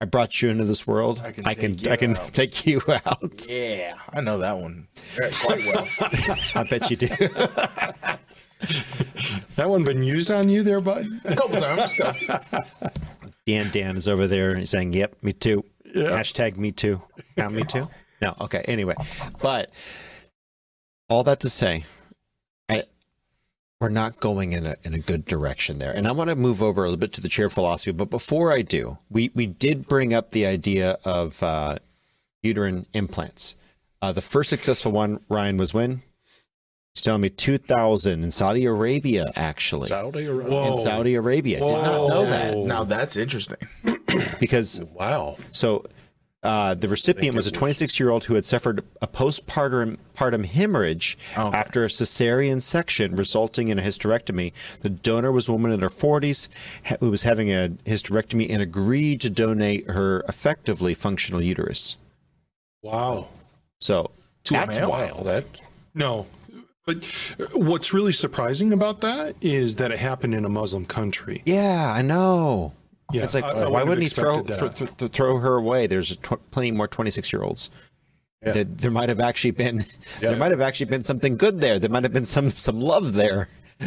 [0.02, 1.22] I brought you into this world.
[1.24, 3.46] I can I can, take you I can out." take you out.
[3.50, 4.88] Yeah, I know that one
[5.42, 5.88] quite well.
[6.56, 7.08] I bet you do.
[9.56, 11.08] That one been used on you there, bud?
[11.24, 11.96] A couple times.
[13.46, 16.10] Dan Dan is over there and he's saying, "Yep, me too." Yeah.
[16.12, 17.02] Hashtag me too.
[17.38, 17.88] Count me too.
[18.22, 18.62] No, okay.
[18.68, 18.96] Anyway,
[19.42, 19.72] but
[21.08, 21.86] all that to say, I
[23.80, 26.62] we're not going in a in a good direction there, and I want to move
[26.62, 27.92] over a little bit to the chair philosophy.
[27.92, 31.78] But before I do, we we did bring up the idea of uh,
[32.44, 33.56] uterine implants.
[34.02, 36.02] Uh, the first successful one, Ryan, was when
[36.96, 39.88] He's telling me 2000 in Saudi Arabia, actually.
[39.88, 40.52] Saudi Arabia.
[40.52, 40.72] Whoa.
[40.72, 41.60] In Saudi Arabia.
[41.60, 42.58] Did not know that.
[42.58, 43.58] Now that's interesting.
[44.40, 45.38] Because, Wow.
[45.52, 45.86] so
[46.44, 51.18] uh, the recipient was a 26 year old who had suffered a postpartum partum hemorrhage
[51.38, 51.58] Okay.
[51.58, 54.54] after a cesarean section resulting in a hysterectomy.
[54.82, 56.48] The donor was a woman in her 40s
[57.02, 61.98] who was having a hysterectomy and agreed to donate her effectively functional uterus.
[62.82, 63.28] Wow.
[63.82, 64.12] So
[64.46, 64.90] To a that's male?
[64.90, 65.26] wild.
[65.26, 65.46] That
[65.94, 66.28] No.
[66.86, 67.04] But
[67.54, 71.44] what's really surprising about that is that it happened in a Muslim country.
[71.46, 72.74] Yeah, I know.
[73.12, 75.14] Yeah, it's like, I- I why wouldn't he throw, expected throw, that.
[75.14, 75.88] throw, her away?
[75.88, 77.70] There's tw- plenty more 26 year olds.
[78.42, 79.86] That there might have actually been,
[80.22, 81.78] there might have actually been something good there.
[81.78, 83.50] There might have been some some love there,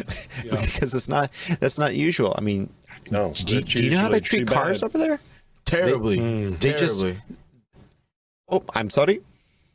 [0.43, 2.35] because it's not that's not usual.
[2.37, 2.69] I mean,
[3.11, 3.33] no.
[3.33, 4.87] do, you- do you know how they treat cars bad.
[4.89, 5.21] over there?
[5.65, 6.19] Terribly.
[6.19, 6.59] Mm.
[6.61, 7.23] They just- Terribly.
[8.51, 9.21] Oh, I'm sorry,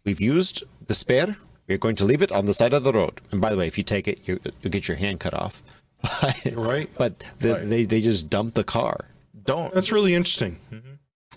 [0.05, 1.37] we've used the spare.
[1.67, 3.19] We're going to leave it on the side of the road.
[3.31, 5.63] And by the way, if you take it, you you get your hand cut off.
[6.53, 6.87] Right.
[6.97, 9.05] But the, they they just dump the car.
[9.47, 9.73] Don't.
[9.73, 10.59] That's really interesting.
[10.71, 10.89] Mm-hmm.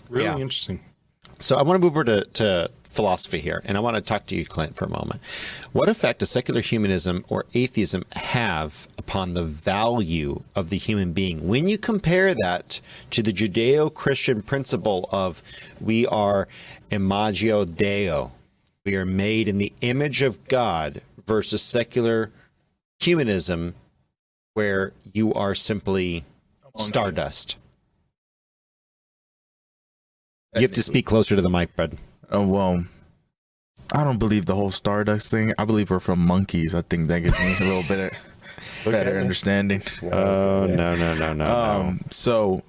[0.09, 0.37] Really Yeah.
[0.37, 0.81] interesting.
[1.39, 4.27] So I want to move over to, to philosophy here, and I want to talk
[4.27, 5.21] to you, Clint, for a moment.
[5.71, 11.47] What effect does secular humanism or atheism have upon the value of the human being
[11.47, 15.41] when you compare that to the Judeo-Christian principle of
[15.79, 16.47] we are
[16.91, 18.33] imagio Deo,
[18.85, 22.29] we are made in the image of God, versus secular
[22.99, 23.73] humanism,
[24.53, 26.25] where you are simply
[26.77, 27.55] stardust?
[30.55, 31.97] You have to speak closer to the mic, bud.
[32.29, 32.85] Oh, well,
[33.93, 35.53] I don't believe the whole Stardust thing.
[35.57, 36.75] I believe we're from monkeys.
[36.75, 39.81] I think that gives me a little bit of better understanding.
[40.03, 42.63] Oh no no no no Um, so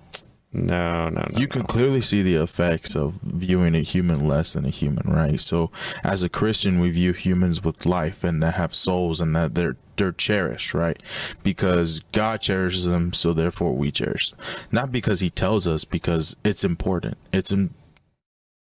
[0.52, 1.38] no no no.
[1.38, 5.40] you can clearly see the effects of viewing a human less than a human, right?
[5.40, 5.70] So,
[6.04, 9.76] as a Christian, we view humans with life and that have souls and that they're
[9.96, 11.00] they're cherished, right?
[11.42, 14.30] Because God cherishes them, so therefore we cherish.
[14.30, 14.40] Them.
[14.70, 17.16] Not because He tells us, because it's important.
[17.32, 17.72] It's in,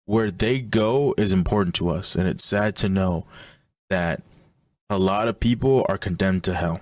[0.04, 3.24] where they go is important to us, and it's sad to know
[3.88, 4.22] that
[4.90, 6.80] a lot of people are condemned to hell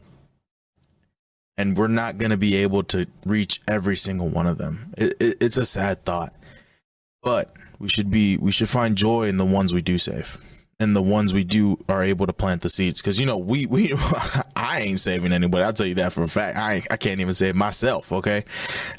[1.60, 4.94] and we're not going to be able to reach every single one of them.
[4.96, 6.34] It, it, it's a sad thought,
[7.22, 10.38] but we should be we should find joy in the ones we do save,
[10.78, 13.02] and the ones we do are able to plant the seeds.
[13.02, 13.92] Because you know we we
[14.56, 15.62] I ain't saving anybody.
[15.62, 16.56] I'll tell you that for a fact.
[16.56, 18.10] I I can't even save myself.
[18.10, 18.46] Okay,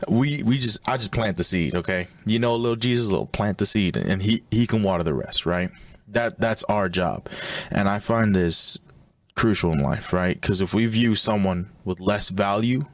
[0.07, 1.73] we we just I just plant the seed.
[1.73, 5.15] Okay, you know, little Jesus, little plant the seed, and he he can water the
[5.15, 5.47] rest.
[5.47, 5.71] Right.
[6.09, 7.27] That that's our job,
[7.71, 8.79] and I find this
[9.41, 10.39] crucial in life, right?
[10.39, 12.85] Because if we view someone with less value,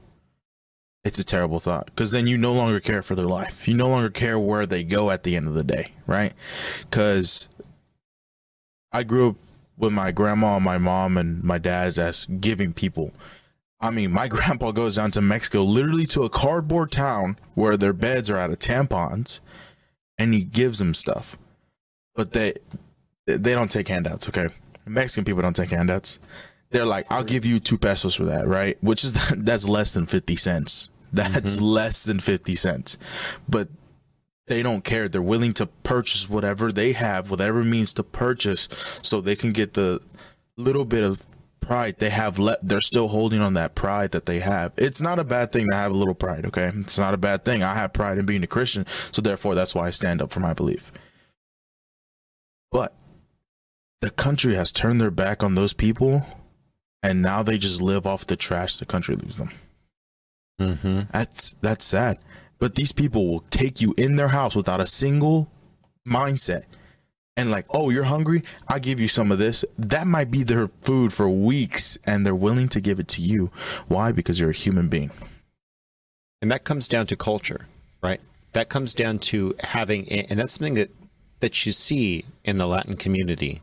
[1.04, 1.88] it's a terrible thought.
[1.88, 3.68] Because then you no longer care for their life.
[3.68, 6.32] You no longer care where they go at the end of the day, right?
[6.80, 7.50] Because
[8.94, 9.36] I grew up
[9.76, 13.12] with my grandma, and my mom, and my dad as giving people.
[13.82, 17.92] I mean, my grandpa goes down to Mexico, literally to a cardboard town where their
[17.92, 19.42] beds are out of tampons,
[20.18, 21.38] and he gives them stuff.
[22.16, 22.54] But they
[23.26, 24.48] they don't take handouts, okay?
[24.88, 26.20] Mexican people don't take handouts.
[26.70, 28.78] They're like, I'll give you two pesos for that, right?
[28.82, 30.90] Which is that's less than fifty cents.
[31.14, 31.64] That's mm-hmm.
[31.64, 32.98] less than fifty cents.
[33.48, 33.70] But
[34.48, 35.08] they don't care.
[35.08, 38.68] They're willing to purchase whatever they have, whatever means to purchase,
[39.02, 40.02] so they can get the
[40.58, 41.26] little bit of
[41.60, 42.66] pride they have left.
[42.66, 44.72] They're still holding on that pride that they have.
[44.78, 46.72] It's not a bad thing to have a little pride, okay?
[46.76, 47.62] It's not a bad thing.
[47.62, 50.40] I have pride in being a Christian, so therefore that's why I stand up for
[50.40, 50.92] my belief.
[52.72, 52.94] But
[54.02, 56.26] the country has turned their back on those people,
[57.02, 59.50] and now they just live off the trash the country leaves them.
[60.60, 61.02] Mm-hmm.
[61.12, 62.20] That's that's sad.
[62.60, 65.52] But these people will take you in their house without a single
[66.08, 66.64] mindset.
[67.36, 68.44] And like, oh, you're hungry?
[68.68, 69.64] I'll give you some of this.
[69.78, 73.52] That might be their food for weeks, and they're willing to give it to you.
[73.88, 74.12] Why?
[74.12, 75.12] Because you're a human being.
[76.42, 77.68] And that comes down to culture,
[78.02, 78.22] right?
[78.54, 80.90] That comes down to having, and that's something that
[81.42, 83.62] that you see in the Latin community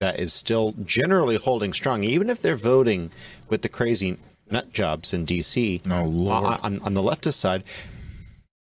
[0.00, 3.10] that is still generally holding strong, even if they're voting
[3.48, 4.18] with the crazy
[4.50, 5.80] nut jobs in DC.
[5.88, 6.60] Oh, uh, Lord.
[6.62, 7.64] on, on, the leftist side,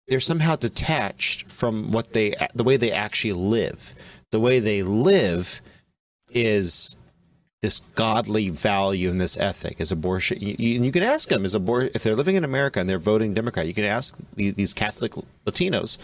[0.07, 3.93] they're somehow detached from what they, the way they actually live.
[4.31, 5.61] The way they live
[6.29, 6.95] is
[7.61, 10.39] this godly value and this ethic is abortion.
[10.39, 12.99] You, you, you can ask them, is abor- if they're living in America and they're
[12.99, 15.13] voting Democrat, you can ask these Catholic
[15.45, 15.97] Latinos,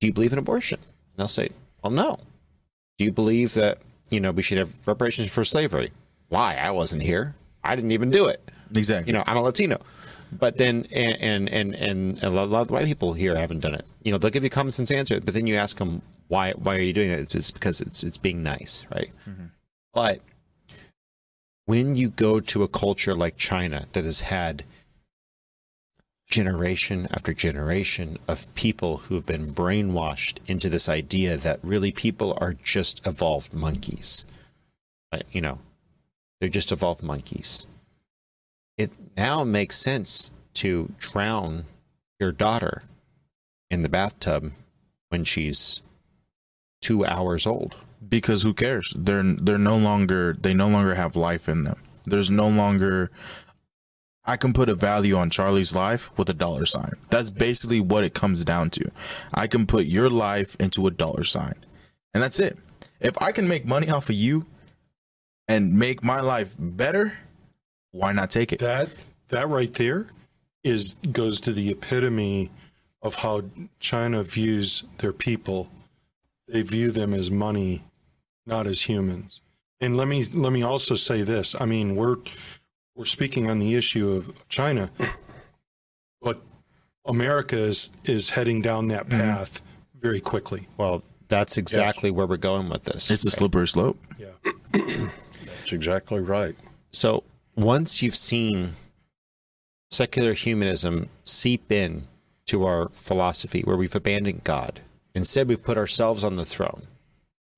[0.00, 0.78] do you believe in abortion?
[0.82, 1.50] And they'll say,
[1.82, 2.18] well, no.
[2.98, 3.78] Do you believe that,
[4.10, 5.92] you know, we should have reparations for slavery?
[6.28, 6.56] Why?
[6.56, 7.34] I wasn't here.
[7.62, 8.50] I didn't even do it.
[8.74, 9.12] Exactly.
[9.12, 9.80] You know, I'm a Latino.
[10.32, 13.86] But then, and and and, and a lot of white people here haven't done it.
[14.02, 16.52] You know, they'll give you a common sense answer, but then you ask them why
[16.52, 17.20] why are you doing it?
[17.20, 19.10] It's, it's because it's it's being nice, right?
[19.28, 19.46] Mm-hmm.
[19.94, 20.20] But
[21.66, 24.64] when you go to a culture like China that has had
[26.26, 32.36] generation after generation of people who have been brainwashed into this idea that really people
[32.40, 34.24] are just evolved monkeys.
[35.12, 35.58] Uh, You know,
[36.40, 37.66] they're just evolved monkeys.
[38.76, 41.64] It now makes sense to drown
[42.20, 42.82] your daughter
[43.70, 44.52] in the bathtub
[45.08, 45.82] when she's
[46.80, 47.76] two hours old.
[48.08, 52.30] because who cares they're they're no longer they no longer have life in them there's
[52.30, 53.10] no longer
[54.26, 58.04] i can put a value on charlie's life with a dollar sign that's basically what
[58.04, 58.90] it comes down to
[59.34, 61.54] i can put your life into a dollar sign
[62.14, 62.56] and that's it
[63.00, 64.46] if i can make money off of you
[65.48, 67.18] and make my life better
[67.92, 68.90] why not take it That
[69.28, 70.08] that right there
[70.62, 72.50] is goes to the epitome
[73.02, 73.42] of how
[73.78, 75.70] China views their people.
[76.48, 77.84] They view them as money,
[78.44, 79.40] not as humans.
[79.80, 81.54] And let me let me also say this.
[81.60, 82.16] I mean, we're
[82.96, 84.90] we're speaking on the issue of China,
[86.20, 86.40] but
[87.04, 89.20] America is is heading down that mm-hmm.
[89.20, 89.62] path
[90.00, 90.66] very quickly.
[90.76, 93.10] Well, that's exactly where we're going with this.
[93.10, 94.52] it's a slippery slope Yeah.
[94.72, 96.54] That's exactly right.
[96.92, 97.24] So
[97.56, 98.74] once you've seen
[99.90, 102.06] secular humanism seep in
[102.46, 104.80] to our philosophy where we've abandoned God,
[105.14, 106.86] instead we've put ourselves on the throne.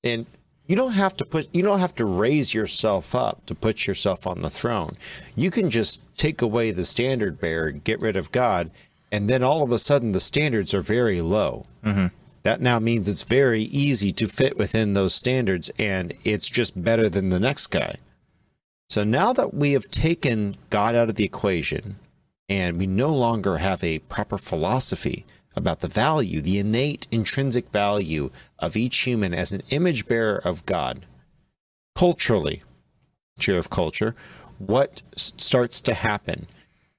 [0.03, 0.25] And
[0.69, 4.27] you don't have to put you don't have to raise yourself up to put yourself
[4.27, 4.95] on the throne.
[5.35, 8.69] You can just take away the standard bearer, get rid of God,
[9.11, 11.65] and then all of a sudden the standards are very low.
[11.83, 12.07] Mm-hmm.
[12.43, 17.09] That now means it's very easy to fit within those standards and it's just better
[17.09, 17.95] than the next guy.
[18.89, 21.97] So now that we have taken God out of the equation
[22.47, 25.25] and we no longer have a proper philosophy
[25.59, 30.65] about the value, the innate intrinsic value of each human as an image bearer of
[30.65, 31.05] God,
[31.95, 32.63] culturally,
[33.37, 34.15] chair of culture,
[34.57, 36.47] what starts to happen?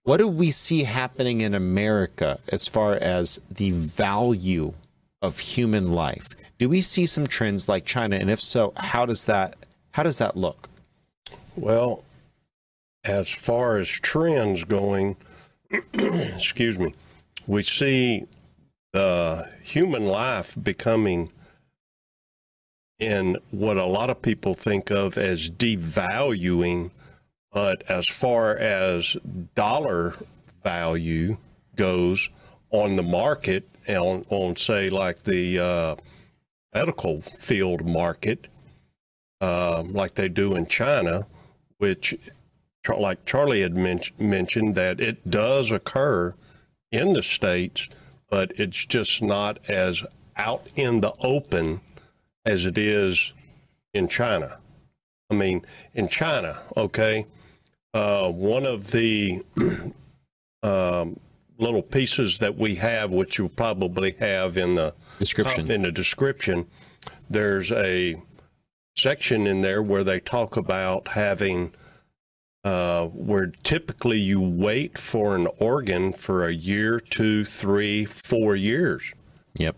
[0.05, 4.73] What do we see happening in America as far as the value
[5.21, 6.35] of human life?
[6.59, 8.17] Do we see some trends like China?
[8.17, 9.57] And if so, how does that
[9.93, 10.69] how does that look?
[11.57, 12.05] Well,
[13.05, 15.17] as far as trends going,
[15.93, 16.95] excuse me,
[17.47, 18.27] we see
[18.93, 21.33] the human life becoming
[22.99, 26.91] in what a lot of people think of as devaluing,
[27.53, 29.17] but as far as
[29.55, 30.15] dollar
[30.63, 31.39] value
[31.77, 32.29] goes
[32.71, 35.97] on the market, on, on say like the uh,
[36.75, 38.49] medical field market,
[39.41, 41.27] um, like they do in China,
[41.79, 42.15] which,
[42.99, 46.35] like Charlie had men- mentioned, that it does occur
[46.93, 47.89] in the States,
[48.31, 50.05] but it's just not as
[50.37, 51.81] out in the open
[52.47, 53.35] as it is
[53.93, 54.59] in China.
[55.31, 55.65] I mean,
[55.95, 57.27] in China, okay,
[57.93, 59.43] uh, one of the
[60.63, 61.19] um,
[61.59, 65.71] little pieces that we have, which you probably have in the Description.
[65.71, 66.67] in the description,
[67.29, 68.21] there's a
[68.97, 71.73] section in there where they talk about having
[72.65, 79.15] uh, where typically you wait for an organ for a year, two, three, four years.
[79.57, 79.77] Yep.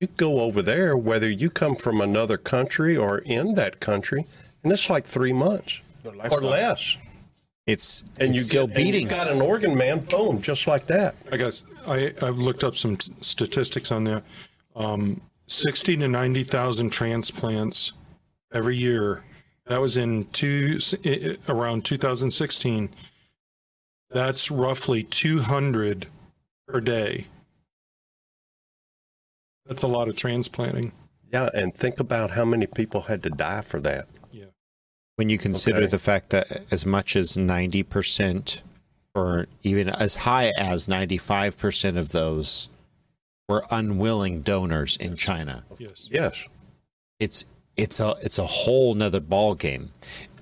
[0.00, 4.26] You go over there, whether you come from another country or in that country,
[4.64, 6.96] and it's like three months or less.
[7.68, 9.02] It's And it's you still get, and beating.
[9.02, 11.14] you got an organ, man, boom, just like that.
[11.30, 14.24] I guess I, I've looked up some t- statistics on that.
[14.74, 17.92] Um, 60 to 90,000 transplants
[18.52, 19.22] every year.
[19.72, 22.90] That was in two, i- i- around 2016.
[24.10, 26.08] That's roughly 200
[26.68, 27.28] per day.
[29.64, 30.92] That's a lot of transplanting.
[31.32, 34.08] Yeah, and think about how many people had to die for that.
[34.30, 34.44] Yeah.
[35.16, 35.86] when you consider Okay.
[35.86, 38.60] the fact that as much as 90%
[39.14, 42.68] or even as high as 95% of those
[43.48, 45.64] were unwilling donors in China.
[45.78, 46.08] Yes.
[46.10, 46.46] Yes.
[47.18, 49.90] It's it's a it's a whole nother ball game.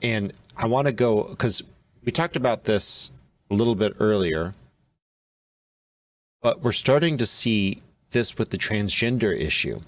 [0.03, 1.63] And I want to go because
[2.05, 3.11] we talked about this
[3.51, 4.55] a little bit earlier,
[6.43, 9.81] but we're starting to see this with the transgender issue,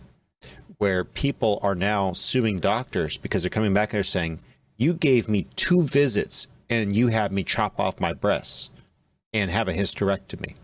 [0.78, 4.40] where people are now suing doctors because they're coming back and they're saying,
[4.76, 8.70] You gave me two visits and you had me chop off my breasts
[9.32, 10.54] and have a hysterectomy.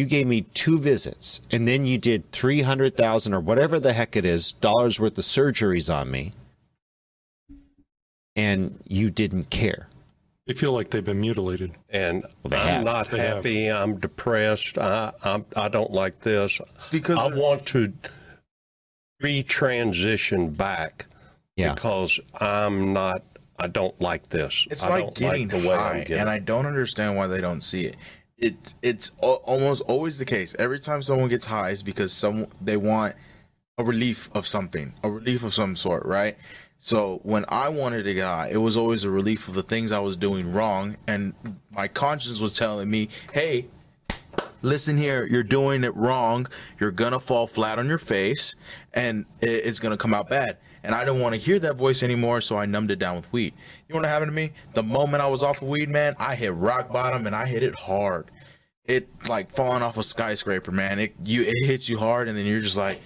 [0.00, 4.24] You gave me two visits and then you did 300,000 or whatever the heck it
[4.24, 6.32] is dollars worth of surgeries on me
[8.34, 9.88] and you didn't care.
[10.46, 11.72] They feel like they've been mutilated.
[11.90, 12.84] And they I'm have.
[12.84, 13.36] not They have.
[13.36, 13.66] happy.
[13.70, 14.78] I'm depressed.
[14.78, 16.58] I I'm, I don't like this.
[16.90, 17.92] Because I want to
[19.22, 21.08] retransition back
[21.56, 21.74] Yeah.
[21.74, 23.22] because I'm not
[23.58, 24.66] I don't like this.
[24.70, 26.16] It's I like don't getting the way I'm high, getting.
[26.20, 27.96] and I don't understand why they don't see it.
[28.40, 30.54] It it's al- almost always the case.
[30.58, 33.14] Every time someone gets high, is because some they want
[33.78, 36.36] a relief of something, a relief of some sort, right?
[36.78, 39.92] So when I wanted to get high, it was always a relief of the things
[39.92, 41.34] I was doing wrong, and
[41.70, 43.66] my conscience was telling me, "Hey,
[44.62, 46.46] listen here, you're doing it wrong.
[46.78, 48.54] You're gonna fall flat on your face,
[48.94, 52.40] and it's gonna come out bad." And I didn't want to hear that voice anymore,
[52.40, 53.52] so I numbed it down with weed.
[53.88, 54.52] You know what happened to me?
[54.74, 57.62] The moment I was off of weed, man, I hit rock bottom, and I hit
[57.62, 58.30] it hard.
[58.84, 60.98] It like falling off a skyscraper, man.
[60.98, 63.00] It you it hits you hard, and then you're just like,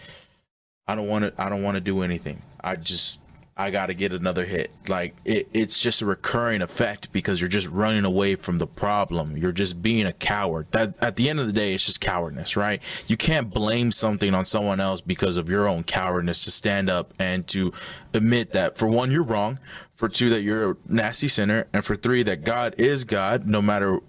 [0.87, 1.43] I don't want to.
[1.43, 2.43] I don't want to do anything.
[2.63, 3.21] I just
[3.57, 4.73] I got to get another hit.
[4.89, 9.37] Like it, it's just a recurring effect because you're just running away from the problem.
[9.37, 10.67] You're just being a coward.
[10.73, 12.83] That at the end of the day, it's just cowardness, right?
[13.07, 17.15] You can't blame something on someone else because of your own cowardness to stand up
[17.21, 17.73] and to
[18.13, 19.61] admit that for one, you're wrong.
[19.95, 23.63] For two, that you're a nasty sinner, and for three, that God is God, no
[23.63, 24.01] matter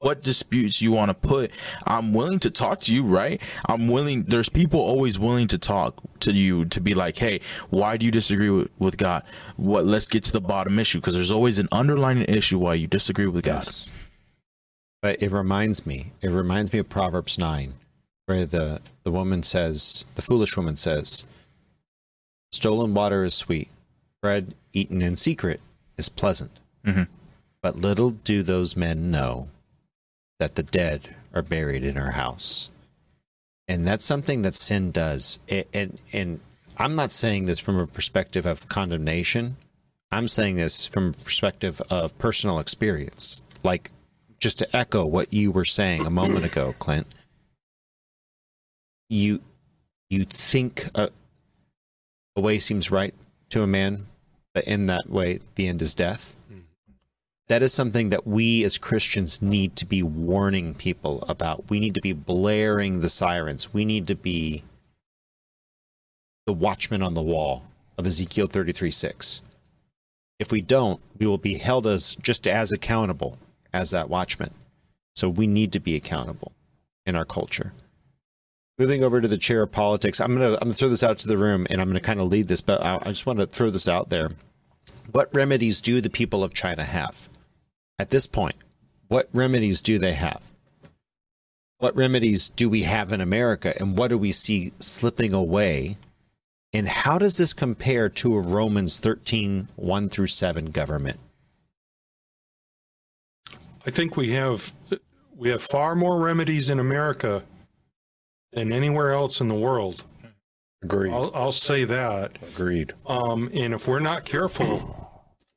[0.00, 1.50] what disputes you want to put
[1.86, 5.94] i'm willing to talk to you right i'm willing there's people always willing to talk
[6.20, 9.22] to you to be like hey why do you disagree with, with god
[9.56, 12.86] what let's get to the bottom issue because there's always an underlying issue why you
[12.86, 13.90] disagree with god Yes.
[15.02, 17.72] But it reminds me, it reminds me of Proverbs 9,
[18.26, 21.24] where the, the woman says, the foolish woman says,
[22.52, 23.68] Stolen water is sweet,
[24.20, 25.60] bread eaten in secret
[25.96, 26.50] is pleasant.
[26.84, 27.08] Mhm.
[27.62, 29.48] But little do those men know
[30.40, 32.70] that the dead are buried in our house.
[33.68, 35.38] And that's something that sin does.
[35.48, 36.40] A- And, and
[36.76, 39.56] I'm not saying this from a perspective of condemnation.
[40.10, 43.42] I'm saying this from a perspective of personal experience.
[43.62, 43.92] Like,
[44.40, 47.06] just to echo what you were saying a moment ago, Clint,
[49.08, 49.40] you
[50.08, 51.10] you think a,
[52.34, 53.14] a way seems right
[53.50, 54.06] to a man,
[54.54, 56.34] but in that way, the end is death.
[57.50, 61.68] That is something that we as Christians need to be warning people about.
[61.68, 63.74] We need to be blaring the sirens.
[63.74, 64.62] We need to be
[66.46, 67.64] the watchman on the wall
[67.98, 69.40] of Ezekiel 33 6.
[70.38, 73.36] If we don't, we will be held as just as accountable
[73.72, 74.54] as that watchman.
[75.16, 76.52] So we need to be accountable
[77.04, 77.72] in our culture.
[78.78, 81.26] Moving over to the chair of politics, I'm gonna I'm gonna throw this out to
[81.26, 83.48] the room, and I'm gonna kind of lead this, but I, I just want to
[83.48, 84.30] throw this out there.
[85.10, 87.28] What remedies do the people of China have
[88.00, 88.56] at this point?
[89.08, 90.40] What remedies do they have?
[91.78, 95.98] What remedies do we have in America, and what do we see slipping away?
[96.72, 101.20] And how does this compare to a Romans 13, 1 through 7 government?
[103.86, 104.72] I think we have
[105.36, 107.44] we have far more remedies in America
[108.52, 110.04] than anywhere else in the world.
[110.82, 111.12] Agreed.
[111.12, 112.38] I'll, I'll say that.
[112.42, 112.94] Agreed.
[113.06, 115.00] Um, and if we're not careful,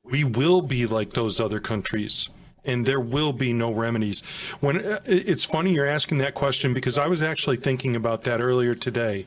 [0.04, 2.28] we will be like those other countries,
[2.64, 4.22] and there will be no remedies.
[4.60, 8.40] When uh, it's funny you're asking that question because I was actually thinking about that
[8.40, 9.26] earlier today.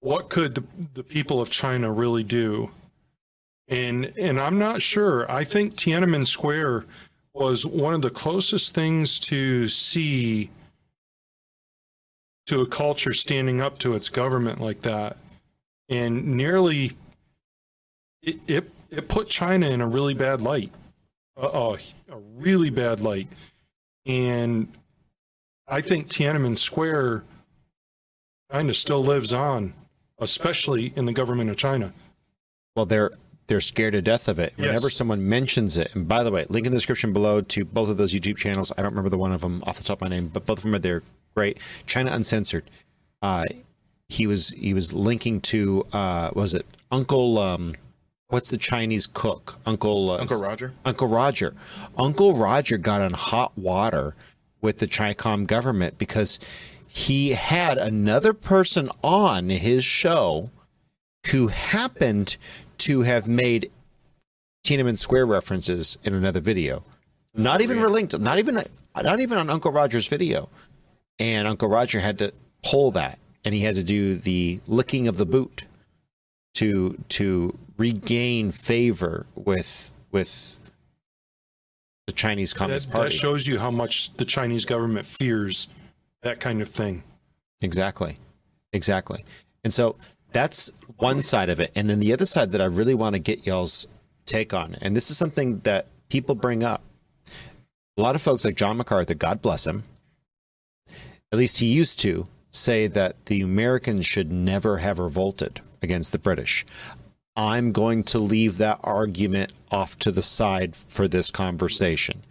[0.00, 0.64] What could the,
[0.94, 2.70] the people of China really do?
[3.68, 5.30] And and I'm not sure.
[5.30, 6.84] I think Tiananmen Square
[7.32, 10.50] was one of the closest things to see
[12.46, 15.16] to a culture standing up to its government like that
[15.92, 16.92] and nearly
[18.22, 20.70] it it, it put China in a really bad light,
[21.36, 21.72] a, a,
[22.10, 23.28] a really bad light,
[24.06, 24.68] and
[25.66, 27.24] I think Tiananmen Square
[28.50, 29.72] kind of still lives on,
[30.18, 31.92] especially in the government of China.
[32.76, 33.12] Well, they're
[33.46, 34.52] they're scared to death of it.
[34.56, 34.68] Yes.
[34.68, 37.88] Whenever someone mentions it, and by the way, link in the description below to both
[37.88, 38.72] of those YouTube channels.
[38.76, 40.58] I don't remember the one of them off the top of my name, but both
[40.58, 41.02] of them are there.
[41.34, 42.64] Great, China Uncensored.
[43.20, 43.44] Uh,
[44.08, 47.74] he was he was linking to uh, was it Uncle um,
[48.32, 51.54] what's the Chinese cook Uncle uh, uncle roger Uncle Roger.
[51.98, 54.14] Uncle Roger got on hot water
[54.62, 56.40] with the Chicom government because
[56.88, 60.50] he had another person on his show
[61.26, 62.36] who happened
[62.78, 63.70] to have made
[64.64, 66.84] Tiananmen Square references in another video.
[67.34, 68.62] Not even relinked, not even
[68.96, 70.48] not even on Uncle Roger's video.
[71.18, 75.16] And Uncle Roger had to pull that and he had to do the licking of
[75.18, 75.64] the boot
[76.54, 80.58] to to regain favor with with
[82.06, 83.10] the Chinese Communist that Party.
[83.10, 85.66] That shows you how much the Chinese government fears
[86.22, 87.02] that kind of thing.
[87.60, 88.18] Exactly.
[88.72, 89.24] Exactly.
[89.64, 89.96] And so
[90.30, 91.72] that's one side of it.
[91.74, 93.88] And then the other side that I really want to get y'all's
[94.26, 96.82] take on, and this is something that people bring up.
[97.96, 99.82] A lot of folks like John MacArthur, God bless him,
[101.32, 106.18] at least he used to say that the Americans should never have revolted against the
[106.18, 106.64] British.
[107.34, 112.22] I'm going to leave that argument off to the side for this conversation.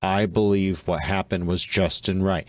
[0.00, 2.46] I believe what happened was just and right.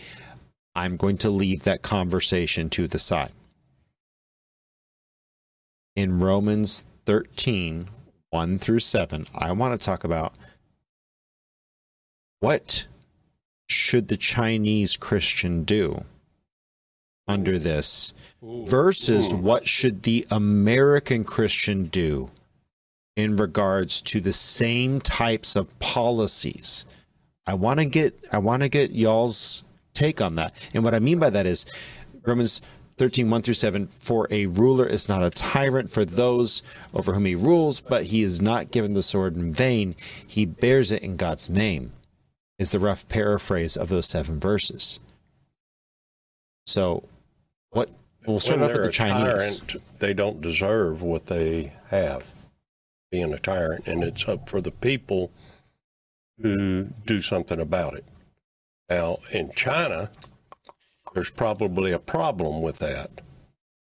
[0.76, 3.32] I'm going to leave that conversation to the side.
[5.95, 7.89] In Romans 13,
[8.30, 10.34] 1 through 7, I want to talk about
[12.39, 12.88] what
[13.68, 16.06] should the Chinese Christian do
[17.30, 22.32] under this versus what should the American Christian do
[23.16, 26.86] in regards to the same types of policies.
[27.46, 29.64] I want to get I want to get y'all's
[29.94, 30.54] take on that.
[30.74, 31.66] And what I mean by that is
[32.26, 32.62] Romans
[32.98, 36.62] 13, 1 through 7, for a ruler is not a tyrant for those
[36.94, 39.96] over whom he rules, but he is not given the sword in vain.
[40.28, 41.94] He bears it in God's name,
[42.58, 45.00] is the rough paraphrase of those seven verses.
[46.68, 47.04] So,
[47.72, 47.90] what
[48.26, 49.58] we'll start when off with the Chinese.
[49.60, 52.24] tyrant, they don't deserve what they have
[53.12, 55.32] being a tyrant, and it's up for the people
[56.42, 58.06] to do something about it.
[58.90, 60.10] Now, in China,
[61.14, 63.22] there's probably a problem with that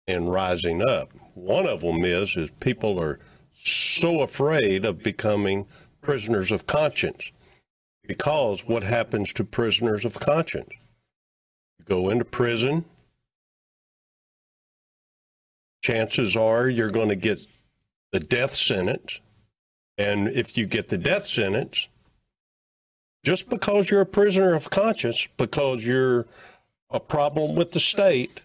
[0.08, 1.12] and rising up.
[1.34, 3.20] One of them is is people are
[3.54, 5.68] so afraid of becoming
[6.02, 7.32] prisoners of conscience
[8.08, 10.70] because what happens to prisoners of conscience?
[11.80, 12.86] You go into prison,
[15.82, 17.40] chances are you're going to get
[18.12, 19.20] the death sentence.
[19.98, 21.88] And if you get the death sentence,
[23.24, 26.28] just because you're a prisoner of conscience, because you're
[26.90, 28.42] a problem with the state,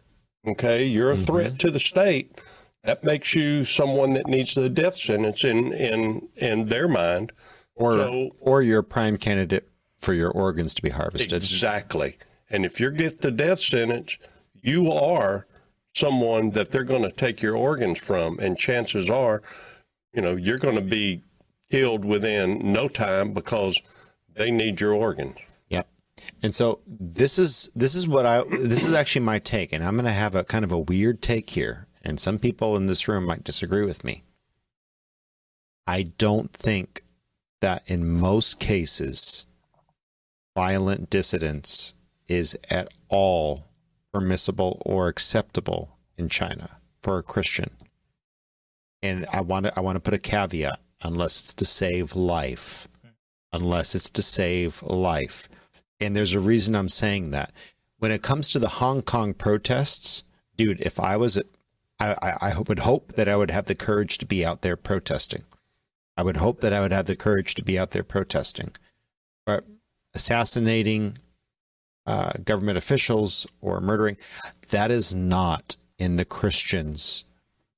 [0.46, 1.56] okay, you're a threat mm-hmm.
[1.58, 2.40] to the state,
[2.82, 7.32] that makes you someone that needs the death sentence in in in their mind.
[7.74, 9.68] or So- or you're a prime candidate
[9.98, 11.32] for your organs to be harvested.
[11.32, 12.18] Exactly.
[12.50, 14.18] And if you get the death sentence,
[14.60, 15.46] you are
[15.94, 18.38] someone that they're going to take your organs from.
[18.38, 19.42] And chances are,
[20.12, 21.22] you know, you're going to be
[21.70, 23.80] killed within no time because
[24.34, 25.36] they need your organs.
[25.68, 25.88] Yep.
[26.42, 29.94] And so this is this is what I this is actually my take, and I'm
[29.94, 33.08] going to have a kind of a weird take here, and some people in this
[33.08, 34.22] room might disagree with me.
[35.86, 37.04] I don't think
[37.60, 39.46] that in most cases
[40.54, 41.94] violent dissidence
[42.28, 43.64] is at all
[44.12, 47.70] permissible or acceptable in China for a Christian.
[49.02, 52.88] And I want to I want to put a caveat unless it's to save life.
[53.52, 55.48] Unless it's to save life.
[56.00, 57.52] And there's a reason I'm saying that.
[57.98, 60.22] When it comes to the Hong Kong protests,
[60.56, 61.38] dude, if I was
[61.98, 64.76] I, I, I would hope that I would have the courage to be out there
[64.76, 65.44] protesting.
[66.16, 68.72] I would hope that I would have the courage to be out there protesting.
[69.46, 69.64] But
[70.14, 71.18] assassinating
[72.06, 74.16] uh, government officials or murdering,
[74.70, 77.24] that is not in the Christians'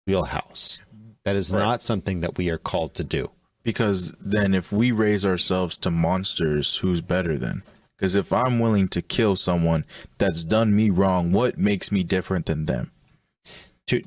[0.06, 0.78] wheelhouse.
[1.24, 3.30] That is not something that we are called to do.
[3.62, 7.62] Because then, if we raise ourselves to monsters, who's better then?
[7.96, 9.86] Because if I'm willing to kill someone
[10.18, 12.90] that's done me wrong, what makes me different than them?
[13.86, 14.02] to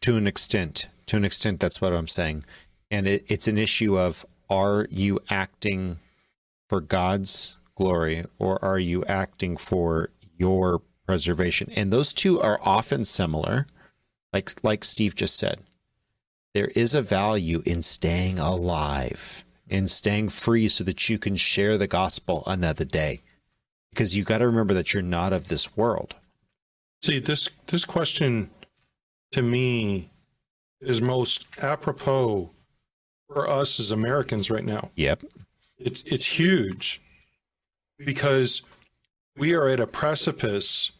[0.00, 2.44] to an extent to an extent that's what i'm saying
[2.90, 5.98] and it, it's an issue of are you acting
[6.68, 11.70] for god's glory or are you acting for your preservation?
[11.74, 13.66] And those two are often similar.
[14.32, 15.60] Like like steve just said
[16.54, 21.78] there is a value in staying alive in staying free so that you can share
[21.78, 23.22] the gospel another day.
[23.90, 26.14] Because you got to remember that you're not of this world.
[27.00, 28.50] See, this this question
[29.32, 30.10] to me
[30.80, 32.50] is most apropos
[33.28, 34.90] for us as Americans right now.
[34.94, 35.24] yep.
[35.78, 37.00] It's it's huge
[38.04, 38.62] because
[39.36, 40.92] we are at a precipice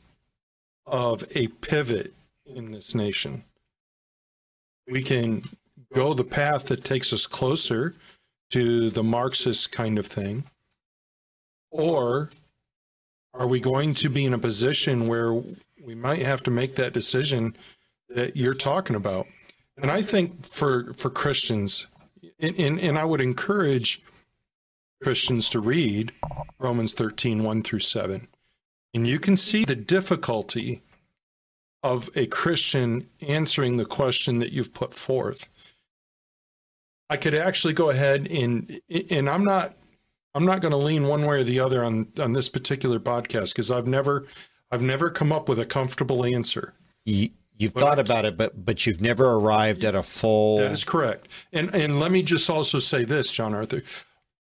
[0.87, 2.13] of a pivot
[2.47, 3.45] in this nation.
[4.89, 5.45] We can
[5.95, 7.95] go the path that takes us closer
[8.51, 10.45] to the Marxist kind of thing,
[11.71, 12.31] or
[13.35, 16.93] are we going to be in a position where we might have to make that
[16.93, 17.57] decision
[18.11, 19.27] that you're talking about?
[19.79, 21.87] And I think for for Christians,
[22.39, 24.03] and, and, and I would encourage
[25.03, 26.13] Christians to read
[26.59, 28.29] Romans 13, 1 through 7.
[28.95, 30.83] And you can see the difficulty
[31.83, 35.49] of a Christian answering the question that you've put forth.
[37.11, 38.81] I could actually go ahead and
[39.11, 39.75] and I'm not
[40.35, 43.53] I'm not going to lean one way or the other on on this particular podcast
[43.53, 44.27] because I've never
[44.71, 46.75] I've never come up with a comfortable answer.
[47.05, 50.59] you, you've thought about it, but but you've never arrived at a full.
[50.59, 51.29] That is correct.
[51.53, 53.83] And and let me just also say this, John Arthur.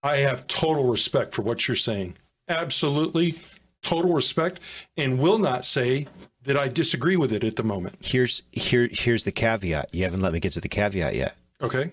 [0.06, 2.16] I have total respect for what you're saying.
[2.48, 3.40] Absolutely
[3.82, 4.60] total respect
[4.98, 6.08] and will not say
[6.44, 7.96] that I disagree with it at the moment.
[8.02, 9.90] here's here here's the caveat.
[9.94, 11.36] You haven't let me get to the caveat yet.
[11.60, 11.92] Okay.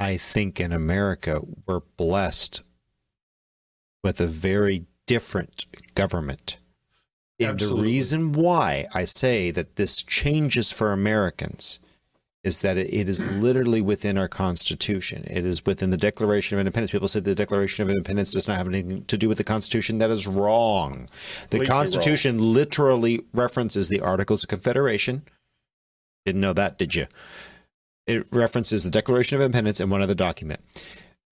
[0.00, 2.62] I think in America we're blessed
[4.02, 6.58] with a very different government.
[7.38, 7.82] And Absolutely.
[7.82, 11.78] the reason why I say that this changes for Americans
[12.44, 15.24] is that it, it is literally within our Constitution.
[15.28, 16.90] It is within the Declaration of Independence.
[16.90, 19.98] People say the Declaration of Independence does not have anything to do with the Constitution.
[19.98, 21.08] That is wrong.
[21.50, 25.22] The Completely Constitution literally references the Articles of Confederation.
[26.26, 27.06] Didn't know that, did you?
[28.06, 30.60] It references the Declaration of Independence and one other document.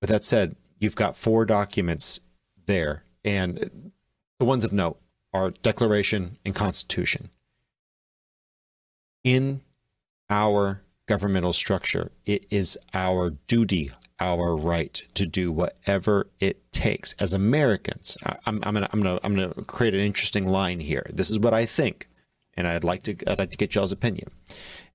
[0.00, 2.20] With that said, you've got four documents
[2.66, 3.90] there, and
[4.38, 5.00] the ones of note
[5.32, 7.30] are Declaration and Constitution.
[9.24, 9.60] In
[10.30, 13.90] our governmental structure, it is our duty,
[14.20, 18.16] our right to do whatever it takes as Americans.
[18.24, 18.36] I-
[19.00, 21.04] gonna, I'm gonna create an interesting line here.
[21.12, 22.08] This is what I think,
[22.54, 24.30] and I'd like to, I'd like to get y'all's opinion.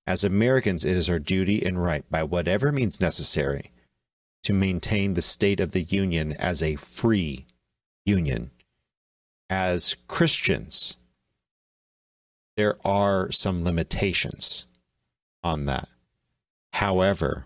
[0.07, 3.71] As Americans, it is our duty and right, by whatever means necessary,
[4.43, 7.45] to maintain the state of the union as a free
[8.05, 8.51] union.
[9.49, 10.95] As Christians,
[12.55, 14.65] there are some limitations
[15.43, 15.89] on that.
[16.75, 17.45] However,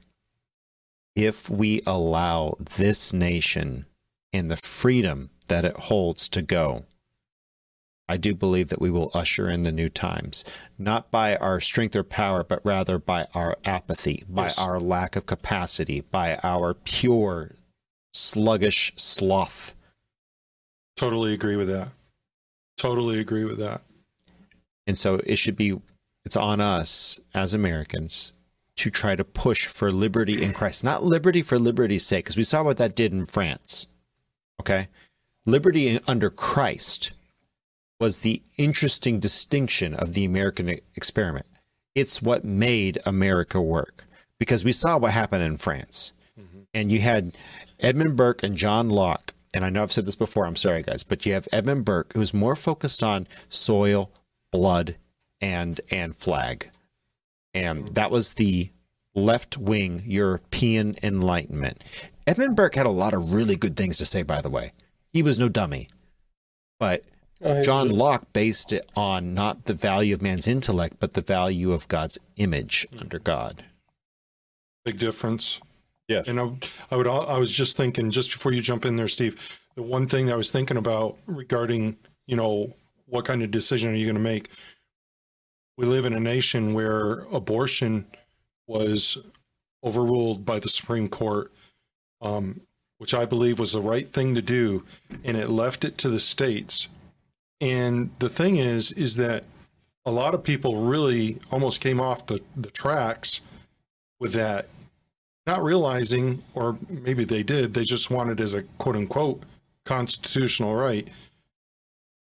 [1.15, 3.85] if we allow this nation
[4.33, 6.85] and the freedom that it holds to go,
[8.07, 10.43] I do believe that we will usher in the new times,
[10.79, 14.57] not by our strength or power, but rather by our apathy, by Yes.
[14.57, 17.51] our lack of capacity, by our pure,
[18.11, 19.75] sluggish sloth.
[20.97, 21.91] Totally agree with that.
[22.77, 23.83] Totally agree with that.
[24.87, 25.79] And so it should be,
[26.25, 28.33] it's on us as Americans
[28.79, 32.43] to try to push for liberty in Christ, not liberty for liberty's sake, because we
[32.43, 33.87] saw what that did in France.
[34.61, 34.87] Okay?
[35.45, 37.11] Liberty under Christ
[37.99, 41.45] was the interesting distinction of the American experiment.
[41.93, 44.05] It's what made America work
[44.37, 46.13] because we saw what happened in France.
[46.39, 46.59] Mm-hmm.
[46.73, 47.35] And you had
[47.81, 49.33] Edmund Burke and John Locke.
[49.53, 52.13] And I know I've said this before, I'm sorry, guys, but you have Edmund Burke,
[52.13, 54.11] who's more focused on soil,
[54.51, 54.95] blood,
[55.41, 56.69] and and flag.
[57.53, 58.69] And that was the
[59.15, 61.83] left wing European Enlightenment.
[62.27, 64.71] Edmund Burke had a lot of really good things to say, by the way.
[65.11, 65.89] He was no dummy.
[66.79, 67.03] But
[67.43, 71.71] Uh, John Locke based it on not the value of man's intellect, but the value
[71.71, 73.63] of God's image under God.
[74.85, 75.59] Big difference.
[76.07, 76.23] Yeah.
[76.27, 76.51] And I,
[76.91, 77.07] I would.
[77.07, 80.25] al- I was just thinking, just before you jump in there, Steve, the one thing
[80.25, 81.97] that I was thinking about regarding,
[82.27, 82.73] you know,
[83.05, 84.49] what kind of decision are you going to make?
[85.79, 88.05] We live in a nation where abortion
[88.67, 89.17] was
[89.81, 91.53] overruled by the Supreme Court,
[92.21, 92.59] um,
[92.97, 94.83] which I believe was the right thing to do,
[95.23, 96.89] and it left it to the states.
[97.61, 99.45] And the thing is, is that
[100.05, 103.39] a lot of people really almost came off the, the tracks
[104.19, 104.67] with that
[105.47, 109.43] not realizing, or maybe they did, they just wanted as a quote unquote
[109.85, 111.07] constitutional right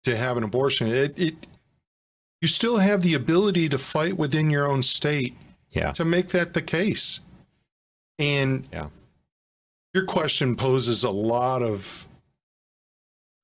[0.03, 0.89] to have an abortion.
[0.89, 1.47] It, it
[2.41, 5.35] you still have the ability to fight within your own state
[5.71, 5.93] Yeah.
[5.93, 7.21] to make that the case.
[8.19, 8.89] And Yeah.
[9.95, 12.07] your question poses a lot of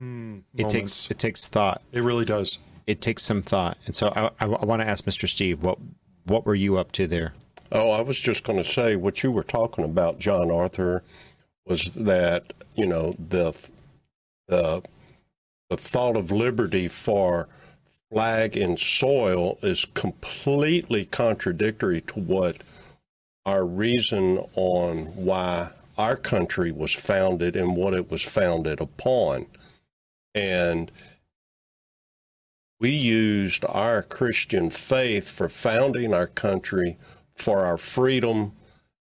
[0.00, 0.72] hmm, It moments.
[0.72, 1.82] takes it takes thought.
[1.92, 2.58] it really does.
[2.86, 3.78] It takes some thought.
[3.86, 5.28] And so I, I, want to ask Mr.
[5.28, 5.78] Steve, what
[6.24, 7.32] what were you up to there?
[7.70, 11.02] Oh, I was just going to say what you were talking about, John Arthur,
[11.66, 13.52] was that you know the
[14.48, 14.82] the
[15.70, 17.48] the thought of liberty for
[18.16, 22.58] flag and soil is completely contradictory to what
[23.46, 29.46] our reason on why our country was founded and what it was founded upon,
[30.34, 30.92] and
[32.78, 36.98] we used our Christian faith for founding our country
[37.34, 38.52] for our freedom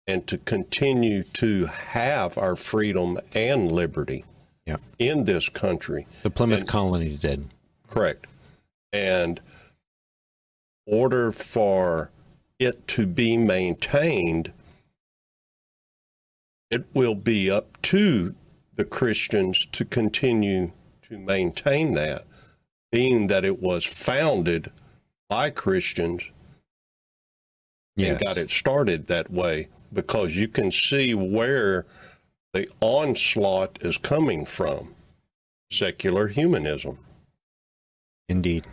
[0.06, 4.24] and to continue to have our freedom and liberty
[4.66, 4.76] Yeah.
[4.98, 6.06] in this country.
[6.22, 7.48] The Plymouth And- Colony did.
[7.88, 8.26] Correct.
[8.92, 9.40] And
[10.86, 12.10] order for
[12.58, 14.52] it to be maintained,
[16.70, 18.34] it will be up to
[18.74, 20.72] the Christians to continue
[21.02, 22.24] to maintain that,
[22.90, 24.70] being that it was founded
[25.28, 26.30] by Christians
[27.98, 31.86] and got it started that way because you can see where
[32.52, 34.94] the onslaught is coming from
[35.70, 36.98] secular humanism.
[38.28, 38.66] Indeed.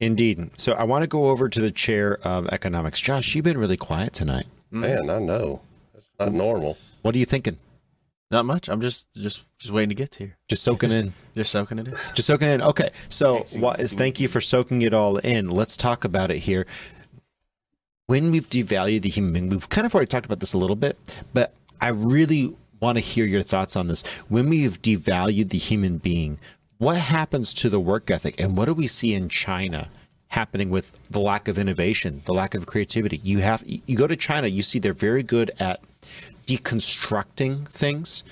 [0.00, 0.50] Indeed.
[0.56, 3.00] So I want to go over to the chair of economics.
[3.00, 4.46] Josh, you've been really quiet tonight.
[4.72, 4.80] Mm-hmm.
[4.80, 5.60] Man, I know.
[5.92, 6.78] That's not normal.
[7.02, 7.58] What are you thinking?
[8.30, 8.68] Not much.
[8.68, 10.36] I'm just just just waiting to get to here.
[10.48, 11.12] Just soaking in.
[11.34, 11.94] Just soaking it in.
[12.14, 12.62] Just soaking in.
[12.62, 12.90] Okay.
[13.08, 15.50] So what is thank you for soaking it all in.
[15.50, 16.66] Let's talk about it here.
[18.06, 20.76] when we've devalued the human being, we've kind of already talked about this a little
[20.76, 20.96] bit,
[21.32, 24.02] but I really want to hear your thoughts on this.
[24.28, 26.38] When we've devalued the human being,
[26.80, 29.90] what happens to the work ethic and what do we see in China
[30.28, 33.20] happening with the lack of innovation, the lack of creativity?
[33.22, 35.80] You have you go to China, you see they're very good at
[36.46, 38.24] deconstructing things.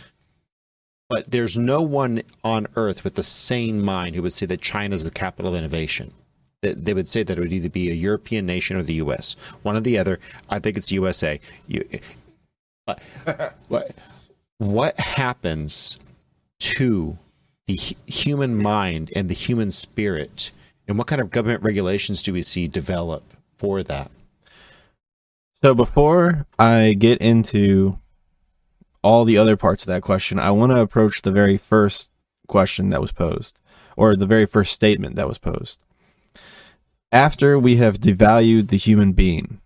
[1.10, 4.94] But there's no one on earth with the sane mind who would say that China
[4.94, 6.14] is the capital of innovation.
[6.62, 9.36] They would say that it would either be a European nation or the U.S.
[9.62, 10.20] One or the other.
[10.48, 11.38] I think it's USA.
[11.66, 11.86] You,
[13.68, 13.94] what
[14.56, 16.00] what happens
[16.60, 17.18] to
[17.68, 20.50] the human mind and the human spirit,
[20.88, 24.10] and what kind of government regulations do we see develop for that?
[25.62, 27.98] So before I get into
[29.02, 32.10] all the other parts of that question, I want to approach the very first
[32.46, 33.58] question that was posed,
[33.96, 35.78] or the very first statement that was posed.
[37.12, 39.60] After we have devalued the human being.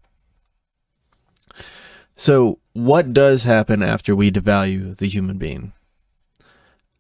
[2.17, 5.73] So, what does happen after we devalue the human being?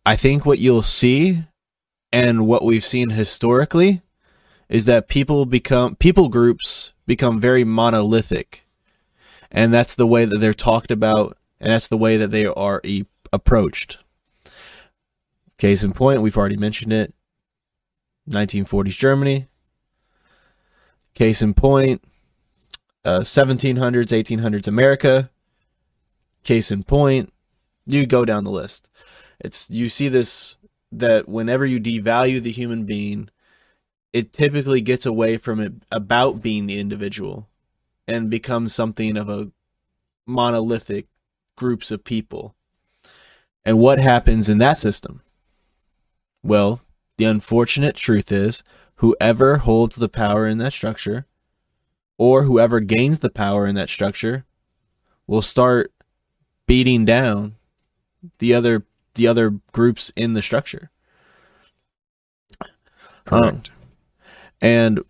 [0.04, 1.44] I think what you'll see
[2.12, 4.02] and what we've seen historically
[4.68, 8.66] is that people become people groups become very monolithic.
[9.50, 12.80] And that's the way that they're talked about and that's the way that they are
[12.82, 13.98] e- approached.
[15.56, 17.14] Case in point we've already mentioned it.
[18.28, 19.46] 1940s germany.
[21.14, 22.02] Case in point
[23.04, 25.30] uh, 1700s 1800s america.
[26.42, 27.32] Case in point
[27.86, 28.88] you go down the list
[29.42, 30.56] it's you see this
[30.90, 33.28] that whenever you devalue the human being
[34.12, 37.48] it typically gets away from it about being the individual
[38.06, 39.50] and becomes something of a
[40.26, 41.06] monolithic
[41.56, 42.54] groups of people.
[43.64, 45.22] And what happens in that system?
[46.42, 46.80] Well,
[47.16, 48.62] the unfortunate truth is
[48.96, 51.26] whoever holds the power in that structure
[52.18, 54.44] or whoever gains the power in that structure
[55.26, 55.92] will start
[56.66, 57.54] beating down
[58.38, 58.84] the other
[59.14, 60.90] the other groups in the structure.
[63.24, 63.70] Correct.
[63.70, 63.76] Um,
[64.60, 65.00] and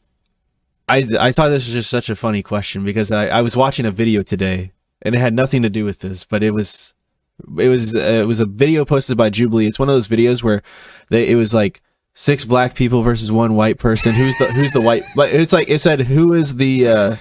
[0.89, 3.87] I I thought this was just such a funny question because I, I was watching
[3.87, 4.73] a video today
[5.03, 6.95] and it had nothing to do with this, but it was
[7.59, 9.67] it was uh, it was a video posted by Jubilee.
[9.67, 10.63] It's one of those videos where
[11.09, 11.83] they it was like
[12.15, 14.13] six black people versus one white person.
[14.13, 15.03] Who's the who's the white?
[15.17, 17.17] But it's like it said who is the uh,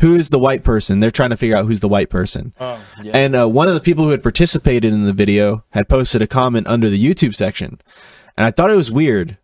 [0.00, 1.00] who is the white person?
[1.00, 2.52] They're trying to figure out who's the white person.
[2.60, 3.16] Oh, yeah.
[3.16, 6.26] And uh, one of the people who had participated in the video had posted a
[6.26, 7.80] comment under the YouTube section,
[8.36, 9.36] and I thought it was weird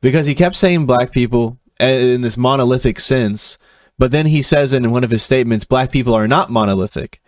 [0.00, 3.58] because he kept saying black people uh, in this monolithic sense,
[3.98, 7.20] but then he says in one of his statements, black people are not monolithic.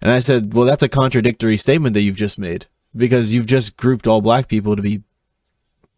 [0.00, 3.76] And I said, well, that's a contradictory statement that you've just made because you've just
[3.76, 5.02] grouped all black people to be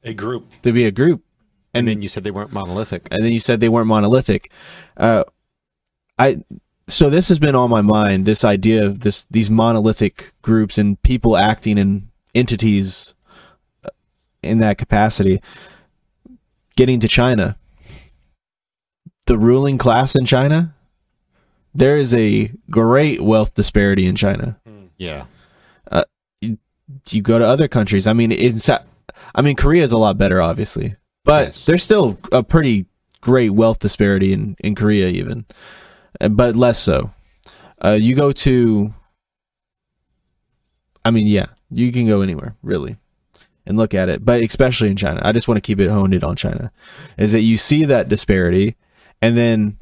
[0.05, 0.51] A group.
[0.63, 1.23] to be a group,
[1.75, 3.09] And then you said they weren't monolithic.
[3.11, 4.51] and then you said they weren't monolithic.
[4.97, 5.25] Uh,
[6.19, 6.43] I
[6.89, 8.27] so this has been on my mind.
[8.27, 13.15] This idea of this these monolithic groups and people acting in entities
[13.85, 13.91] uh,
[14.43, 15.41] in that capacity.
[16.77, 17.57] Getting to China,
[19.27, 20.75] the ruling class in China,
[21.75, 24.59] there is a great wealth disparity in China.
[24.99, 25.25] Yeah.
[27.11, 28.07] you go to other countries.
[28.07, 28.59] I mean, in
[29.35, 31.67] I mean, Korea is a lot better, obviously, but Yes.
[31.67, 32.87] there's still a pretty
[33.21, 35.55] great wealth disparity in in Korea, even, Uh,
[36.31, 37.11] but less so.
[37.85, 38.95] Uh, you go to,
[41.05, 42.97] I mean, yeah, you can go anywhere really,
[43.67, 45.21] and look at it, but especially in China.
[45.23, 46.73] I just want to keep it honed in on China,
[47.19, 48.77] is that you see that disparity,
[49.21, 49.79] and then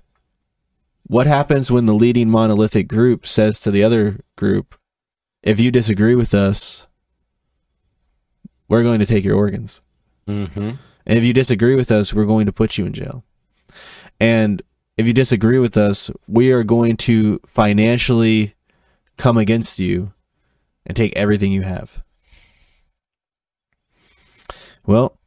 [1.07, 4.75] what happens when the leading monolithic group says to the other group,
[5.43, 6.87] if you disagree with us,
[8.69, 9.83] we're going to take your organs.
[10.27, 10.71] Mm-hmm.
[11.07, 13.23] And if you disagree with us, we're going to put you in jail.
[14.19, 14.63] And
[14.97, 18.55] if you disagree with us, we are going to financially
[19.17, 20.13] come against you
[20.87, 22.03] and take everything you have.
[24.87, 25.19] Well,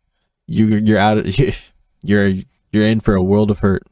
[0.46, 1.38] you you're out of,
[2.04, 2.34] you're
[2.72, 3.84] you're in for a world of hurt.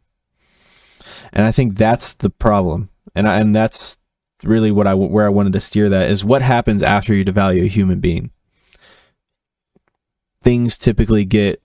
[1.33, 2.89] And I think that's the problem.
[3.13, 3.97] And I, and that's
[4.43, 7.65] really what I where I wanted to steer that is what happens after you devalue
[7.65, 8.31] a human being.
[10.43, 11.61] Things typically get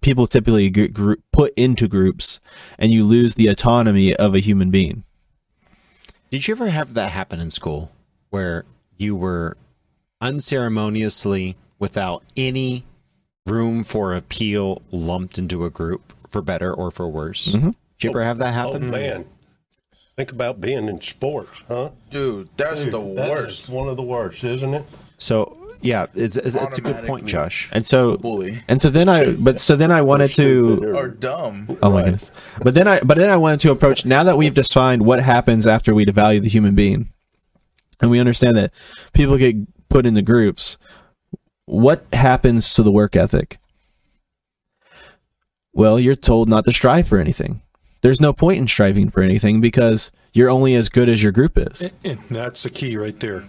[0.00, 2.40] people typically get group, put into groups
[2.78, 5.04] and you lose the autonomy of a human being.
[6.30, 7.90] Did you ever have that happen in school
[8.30, 8.64] where
[8.96, 9.56] you were
[10.20, 12.84] unceremoniously, without any
[13.46, 17.48] room for appeal, lumped into a group for better or for worse?
[17.52, 17.74] Mhm.
[17.98, 18.68] Did you ever have that happen?
[18.70, 18.90] Oh happen?
[18.90, 19.24] man,
[20.16, 21.90] think about being in sports, huh?
[22.10, 23.64] Dude, that's Dude, the worst.
[23.64, 24.84] is one of the worst, isn't it?
[25.18, 25.56] So
[25.86, 27.68] Yeah, it's it's, it's a good point, Josh.
[27.72, 28.62] And so Bully.
[28.68, 31.78] and so then I but so then I wanted to Or dumb.
[31.82, 32.30] Oh my goodness.
[32.62, 35.66] But then I but then I wanted to approach now that we've defined what happens
[35.66, 37.12] after we devalue the human being.
[38.00, 38.72] And we understand that
[39.14, 39.56] people get
[39.88, 40.76] put into groups.
[41.64, 43.58] What happens to the work ethic?
[45.72, 47.62] Well, you're told not to strive for anything.
[48.02, 51.58] There's no point in striving for anything because you're only as good as your group
[51.58, 51.90] is.
[52.04, 53.44] And that's the key right there.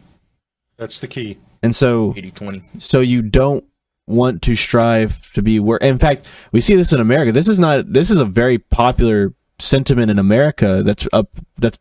[0.78, 1.38] That's the key.
[1.64, 2.64] And so 80 20.
[2.80, 3.64] so you don't
[4.06, 7.60] want to strive to be where in fact we see this in america this is
[7.60, 11.78] not this is a very popular sentiment in america that's up that's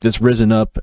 [0.00, 0.76] that's risen up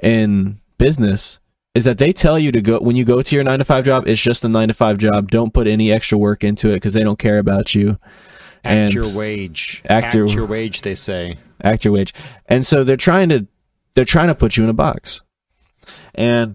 [0.00, 1.40] in business
[1.74, 3.84] is that they tell you to go when you go to your nine to five
[3.84, 6.74] job it's just a nine to five job don't put any extra work into it
[6.74, 7.98] because they don't care about you
[8.66, 9.82] Act and your wage.
[9.90, 10.80] Act Act, your- your wage.
[10.82, 11.38] They say.
[11.60, 12.14] act your wage
[12.46, 13.48] and so they're trying to
[13.94, 15.22] they're trying to put you in a box
[16.14, 16.54] and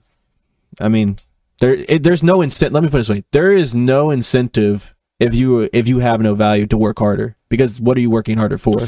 [0.79, 1.17] i mean
[1.59, 3.23] there it, there's no incentive let me put it this way.
[3.31, 7.35] There is no incentive if you if you have no value to work harder.
[7.49, 8.87] Because what are you working harder for?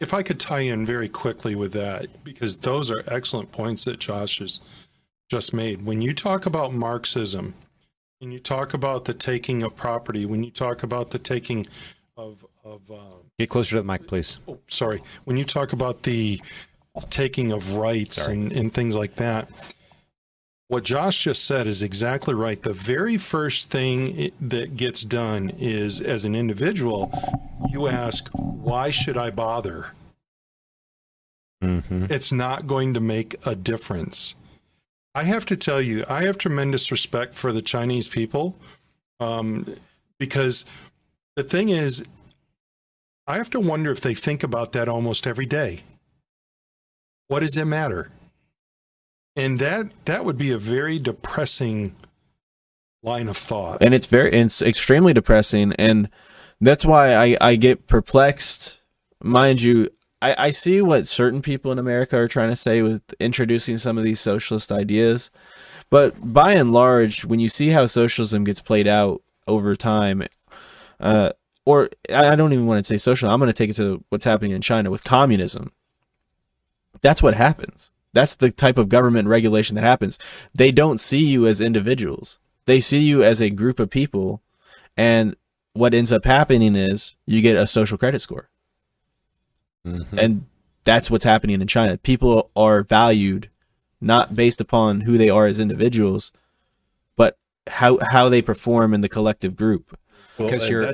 [0.00, 3.98] If I could tie in very quickly with that, because those are excellent points that
[3.98, 4.60] Josh has
[5.30, 5.86] just made.
[5.86, 7.54] When you talk about Marxism,
[8.20, 11.66] and you talk about the taking of property, when you talk about the taking
[12.16, 12.96] of of uh,
[13.38, 14.38] Get closer to the mic, please.
[14.46, 16.40] oh, sorry, when you talk about the
[17.10, 19.48] taking of rights and, and things like that,
[20.68, 22.62] what Josh just said is exactly right.
[22.62, 27.12] The very first thing that gets done is, as an individual,
[27.70, 29.88] you ask, why should I bother?
[31.62, 32.06] Mm-hmm.
[32.10, 34.34] It's not going to make a difference.
[35.14, 38.56] I have to tell you, I have tremendous respect for the Chinese people
[39.20, 39.76] um,
[40.18, 40.64] because
[41.36, 42.04] the thing is,
[43.26, 45.80] I have to wonder if they think about that almost every day.
[47.28, 48.10] What does it matter?
[49.36, 51.96] And that that would be a very depressing
[53.02, 53.82] line of thought.
[53.82, 55.72] and it's very it's extremely depressing.
[55.74, 56.08] And
[56.60, 58.80] that's why i i get perplexed.
[59.22, 59.90] Mind you
[60.22, 63.98] i i see what certain people in america are trying to say with introducing some
[63.98, 65.30] of these socialist ideas.
[65.90, 70.22] But by and large when you see how socialism gets played out over time
[71.00, 71.32] uh
[71.66, 74.24] or i don't even want to say social i'm going to take it to what's
[74.24, 75.72] happening in china with communism.
[77.02, 80.18] That's what happens that's the type of government regulation that happens
[80.54, 84.42] they don't see you as individuals they see you as a group of people
[84.96, 85.36] and
[85.74, 88.48] what ends up happening is you get a social credit score
[89.86, 90.18] mm-hmm.
[90.18, 90.46] and
[90.84, 93.50] that's what's happening in china people are valued
[94.00, 96.32] not based upon who they are as individuals
[97.16, 99.98] but how how they perform in the collective group
[100.38, 100.92] Well, because and you're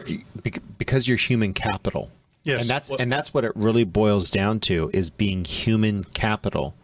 [0.78, 2.10] because you're human capital.
[2.42, 2.62] Yes.
[2.62, 6.74] and that's and that's what it really boils down to is being human capital.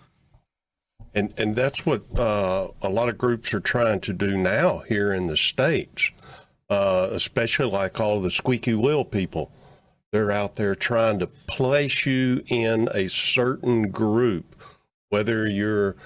[1.16, 5.14] And and that's what uh, a lot of groups are trying to do now here
[5.14, 6.10] in the states,
[6.68, 9.50] uh, especially like all the squeaky wheel people.
[10.12, 14.54] They're out there trying to place you in a certain group,
[15.08, 15.96] whether you're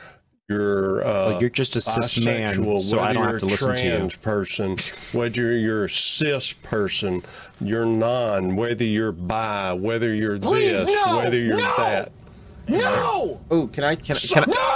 [0.49, 3.47] you're uh, Well, you're just a cis man, so I whether don't have you're to
[3.47, 3.91] listen to you.
[3.91, 4.77] trans person,
[5.13, 7.23] whether you're a cis person,
[7.61, 12.13] you're non, whether you're bi, whether you're this, whether you're that.
[12.69, 13.41] No.
[13.51, 14.70] Oh can i can, I- can I,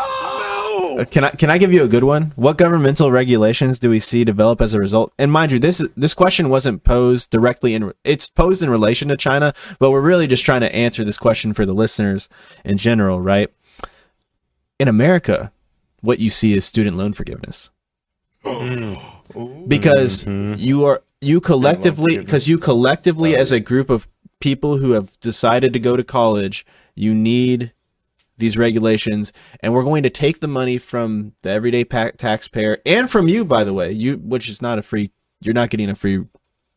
[0.98, 2.32] Uh, Can I can I give you a good one?
[2.36, 5.12] What governmental regulations do we see develop as a result?
[5.18, 9.16] And mind you, this this question wasn't posed directly in it's posed in relation to
[9.16, 12.28] China, but we're really just trying to answer this question for the listeners
[12.64, 13.50] in general, right?
[14.78, 15.52] In America,
[16.00, 17.70] what you see is student loan forgiveness.
[19.66, 24.06] because you are you collectively because you collectively as a group of
[24.38, 27.72] people who have decided to go to college, you need
[28.36, 33.10] these regulations and we're going to take the money from the everyday pa- taxpayer and
[33.10, 33.92] from you by the way.
[33.92, 35.10] You which is not a free
[35.40, 36.24] you're not getting a free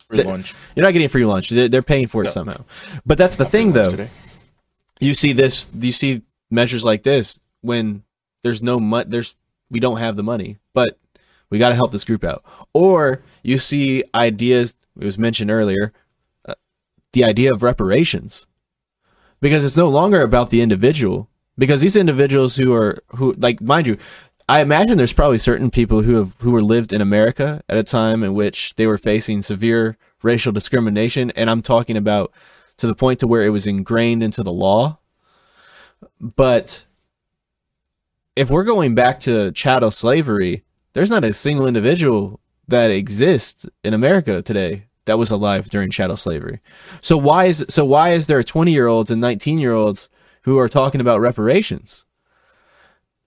[0.07, 0.55] Free lunch.
[0.75, 1.49] you're not getting a free lunch.
[1.49, 2.63] They're, they're paying for it somehow.
[3.05, 3.89] But that's the thing though.
[3.89, 4.09] Today.
[4.99, 8.03] you see this you see measures like this when
[8.43, 9.35] there's no money there's
[9.69, 10.97] we don't have the money but
[11.49, 12.43] we got to help this group out.
[12.73, 15.93] Or you see ideas it was mentioned earlier
[16.45, 16.55] uh,
[17.13, 18.45] the idea of reparations.
[19.39, 23.87] Because it's no longer about the individual because these individuals who are who like mind
[23.87, 23.97] you
[24.47, 27.83] i imagine there's probably certain people who have who were lived in america at a
[27.83, 32.31] time in which they were facing severe racial discrimination and i'm talking about
[32.77, 34.99] to the point to where it was ingrained into the law.
[36.21, 36.85] But
[38.35, 43.93] if we're going back to chattel slavery there's not a single individual that exists in
[43.93, 46.59] america today that was alive during chattel slavery.
[47.01, 50.09] So why is so why is there 20 year olds and 19 year olds
[50.47, 52.05] who are talking about reparations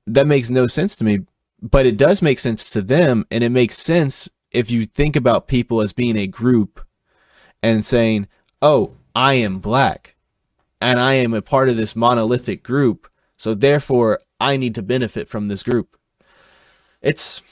[0.06, 1.20] that makes no sense to me
[1.62, 5.48] but it does make sense to them, and it makes sense if you think about
[5.48, 6.80] people as being a group
[7.62, 8.26] and saying,
[8.62, 10.16] "Oh, I am black,
[10.80, 15.28] and I am a part of this monolithic group, so therefore I need to benefit
[15.28, 15.96] from this group."
[17.02, 17.42] It's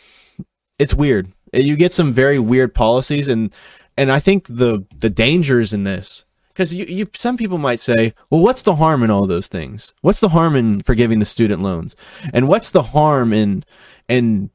[0.78, 1.32] it's weird.
[1.52, 3.54] You get some very weird policies, and
[3.96, 6.24] and I think the the dangers in this
[6.58, 9.94] because you, you some people might say, well, what's the harm in all those things?
[10.00, 11.94] What's the harm in forgiving the student loans?
[12.34, 13.64] And what's the harm in
[14.08, 14.50] in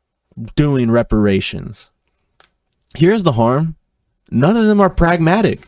[0.57, 1.91] doing reparations?
[2.97, 3.77] Here's the harm.
[4.29, 5.65] None of them are pragmatic.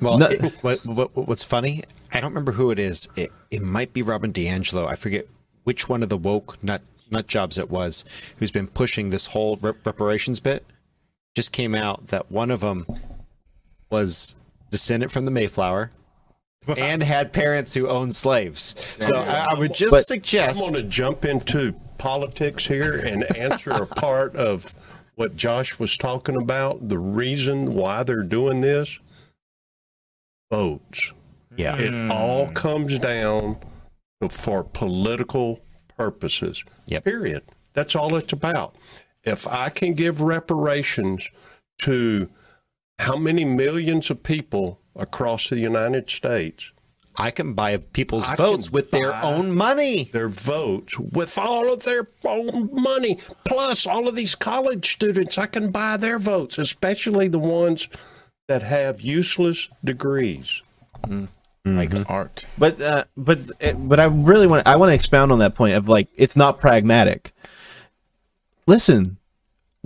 [0.00, 1.84] Well, No- it- what, what, what's funny?
[2.10, 3.06] I don't remember who it is.
[3.14, 4.86] It, it might be Robin DiAngelo.
[4.88, 5.26] I forget
[5.64, 6.80] which one of the woke nut
[7.10, 8.06] nut jobs it was
[8.38, 10.64] who's been pushing this whole rep- reparations bit.
[11.34, 12.86] Just came out that one of them
[13.90, 14.34] was
[14.76, 15.90] descendant from the Mayflower
[16.76, 18.74] and had parents who owned slaves.
[19.00, 23.70] So I, I would just But- I'm going to jump into politics here and answer
[23.70, 24.74] a part of
[25.14, 26.90] what Josh was talking about.
[26.90, 28.98] The reason why they're doing this
[30.50, 31.14] votes.
[31.56, 31.78] Yeah.
[31.78, 32.12] It hmm.
[32.12, 33.56] all comes down
[34.20, 35.60] to, for political
[35.96, 36.62] purposes.
[36.84, 37.04] Yep.
[37.04, 37.42] Period.
[37.72, 38.76] That's all it's about.
[39.24, 41.30] If I can give reparations
[41.78, 42.28] to
[42.98, 46.72] how many millions of people across the United States,
[47.16, 50.10] I can buy people's I votes with their own money.
[50.12, 55.46] their votes with all of their own money, plus all of these college students, I
[55.46, 57.88] can buy their votes, especially the ones
[58.48, 60.62] that have useless degrees.
[61.66, 61.76] Mm-hmm.
[61.76, 62.10] like mm-hmm.
[62.10, 62.46] art.
[62.56, 65.74] But uh, but eh, but I really want I want to expound on that point
[65.74, 67.32] of like it's not pragmatic.
[68.66, 69.18] Listen,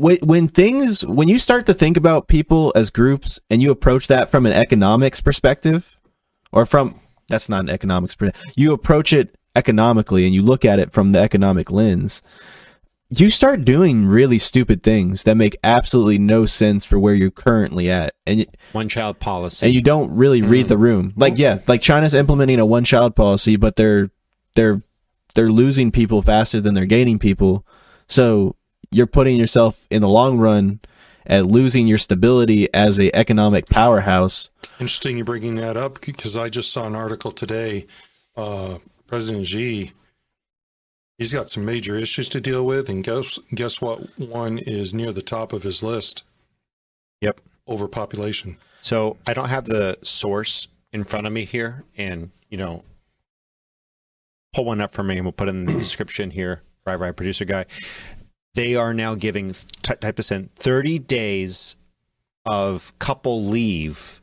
[0.01, 4.07] when when things when you start to think about people as groups and you approach
[4.07, 5.99] that from an economics perspective,
[6.53, 6.99] or from
[7.29, 11.13] that's not an economics perspective, you approach it economically and you look at it from
[11.13, 12.23] the economic lens.
[13.11, 17.91] You start doing really stupid things that make absolutely no sense for where you're currently
[17.91, 19.67] at, and One child policy.
[19.67, 20.49] and you don't really hmm.
[20.49, 21.13] read the room.
[21.15, 24.11] Like yeah, like China's implementing a one child policy, but they're
[24.55, 24.81] they're
[25.35, 27.67] they're losing people faster than they're gaining people.
[28.09, 28.57] So
[28.91, 30.81] you're putting yourself in the long run
[31.27, 34.51] at losing your stability as a economic powerhouse.
[34.81, 37.87] Interesting you're bringing that up because I just saw an article today.
[38.37, 39.93] Uh, President Xi,
[41.19, 44.19] he's got some major issues to deal with, and guess guess what?
[44.19, 46.25] One is near the top of his list:
[47.21, 47.41] yep.
[47.69, 48.57] overpopulation.
[48.81, 52.83] So I don't have the source in front of me here, and you know,
[54.55, 56.63] pull one up for me, and we'll put it in the description here.
[56.87, 57.67] Right, right, producer guy.
[58.55, 61.77] They are now giving type this in thirty days
[62.45, 64.21] of couple leave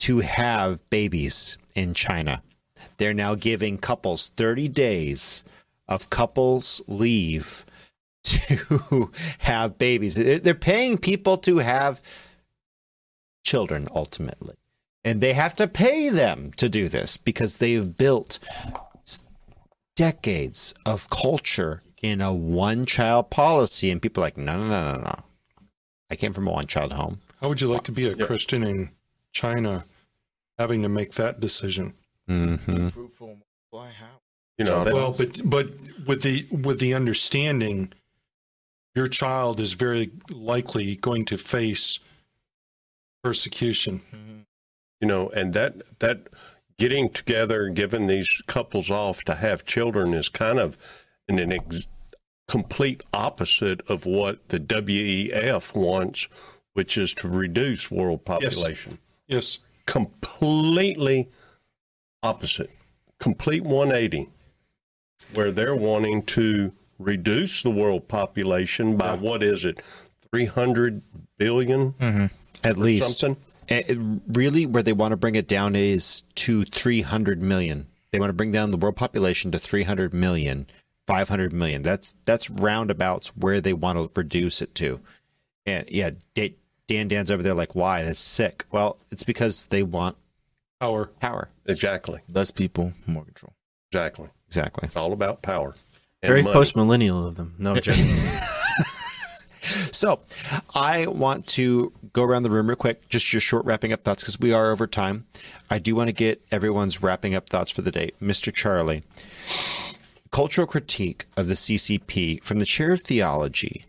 [0.00, 2.42] to have babies in China.
[2.96, 5.44] They're now giving couples thirty days
[5.86, 7.64] of couples leave
[8.24, 10.14] to have babies.
[10.14, 12.00] They're paying people to have
[13.44, 14.56] children ultimately.
[15.04, 18.38] And they have to pay them to do this because they've built
[19.96, 23.90] decades of culture in a one child policy.
[23.90, 25.24] And people are like, no, no, no, no, no.
[26.10, 27.20] I came from a one child home.
[27.40, 28.90] How would you like to be a Christian in
[29.32, 29.84] China,
[30.58, 31.94] having to make that decision?
[32.28, 32.88] Mm-hmm.
[32.88, 33.38] Fruitful.
[33.70, 34.20] Why how?
[34.56, 35.68] You know, that, Well, but but
[36.06, 37.92] with the with the understanding,
[38.94, 42.00] your child is very likely going to face
[43.22, 44.02] persecution.
[45.00, 46.26] you know, and that that
[46.76, 50.76] getting together, giving these couples off to have children is kind of
[51.28, 51.88] an, an ex-
[52.48, 56.28] complete opposite of what the WEF wants,
[56.74, 58.98] which is to reduce world population.
[59.26, 59.58] Yes, yes.
[59.86, 61.28] Completely
[62.22, 62.70] opposite,
[63.18, 64.28] complete 180,
[65.34, 69.80] where they're wanting to reduce the world population by what is it,
[70.30, 71.02] 300
[71.38, 72.26] billion mm-hmm.
[72.64, 73.20] At least.
[73.20, 73.42] something?
[73.68, 73.98] It-
[74.28, 77.86] really, where they want to bring it down is to 300 million.
[78.10, 80.66] They want to bring down the world population to 300 million,
[81.08, 81.80] 500 million.
[81.82, 85.00] That's that's roundabouts where they want to reduce it to.
[85.64, 86.54] And yeah, Da-
[86.86, 88.02] Dan Dan's over there like, why?
[88.02, 88.66] That's sick.
[88.70, 90.16] Well, it's because they want
[90.80, 91.06] power.
[91.18, 91.48] power.
[91.66, 93.54] Exactly, Less people, more control.
[93.90, 94.28] exactly.
[94.48, 94.86] Exactly.
[94.88, 95.74] It's all about power.
[96.22, 96.52] and Very money.
[96.54, 97.54] post millennial of them.
[97.58, 98.04] No I'm joking.
[99.60, 100.20] So,
[100.74, 104.22] I want to go around the room real quick, just your short wrapping up thoughts
[104.22, 105.26] because we are over time.
[105.68, 108.12] I do want to get everyone's wrapping up thoughts for the day.
[108.22, 108.52] Mr.
[108.54, 109.02] Charlie,
[110.30, 113.84] cultural critique of the CCP from the chair of theology.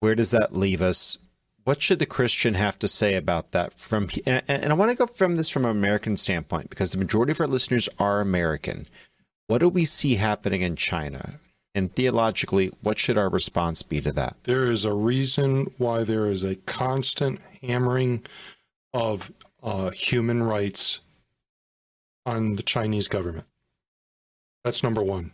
[0.00, 1.18] Where does that leave us?
[1.64, 3.74] What should the Christian have to say about that?
[3.74, 6.98] From and, and I want to go from this from an American standpoint because the
[6.98, 8.86] majority of our listeners are American.
[9.46, 11.38] What do we see happening in China?
[11.74, 14.36] And theologically, what should our response be to that?
[14.44, 18.24] There is a reason why there is a constant hammering
[18.92, 19.32] of
[19.62, 21.00] uh, human rights
[22.26, 23.46] on the Chinese government.
[24.64, 25.32] That's number one.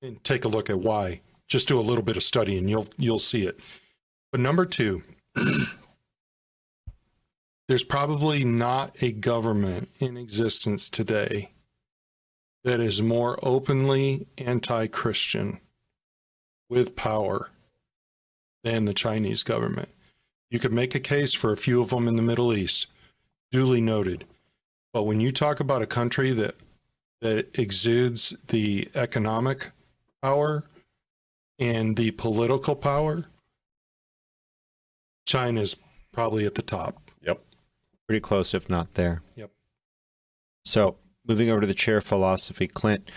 [0.00, 1.20] And take a look at why.
[1.48, 3.58] Just do a little bit of study and you'll you'll see it.
[4.30, 5.02] But number two,
[7.68, 11.50] there's probably not a government in existence today
[12.64, 15.60] that is more openly anti-Christian
[16.68, 17.50] with power
[18.62, 19.88] than the Chinese government.
[20.50, 22.88] You could make a case for a few of them in the Middle East,
[23.50, 24.24] duly noted.
[24.92, 26.54] But when you talk about a country that
[27.20, 29.70] that exudes the economic
[30.22, 30.64] power
[31.58, 33.24] and the political power,
[35.26, 35.76] China's
[36.12, 37.10] probably at the top.
[37.22, 37.42] Yep.
[38.06, 39.22] Pretty close, if not there.
[39.36, 39.50] Yep.
[40.64, 40.96] So,
[41.26, 43.10] moving over to the chair philosophy, Clint,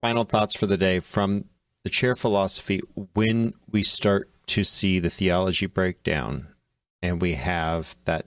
[0.00, 1.44] final thoughts for the day from
[1.84, 2.80] the chair philosophy
[3.14, 6.48] when we start to see the theology break down
[7.02, 8.26] and we have that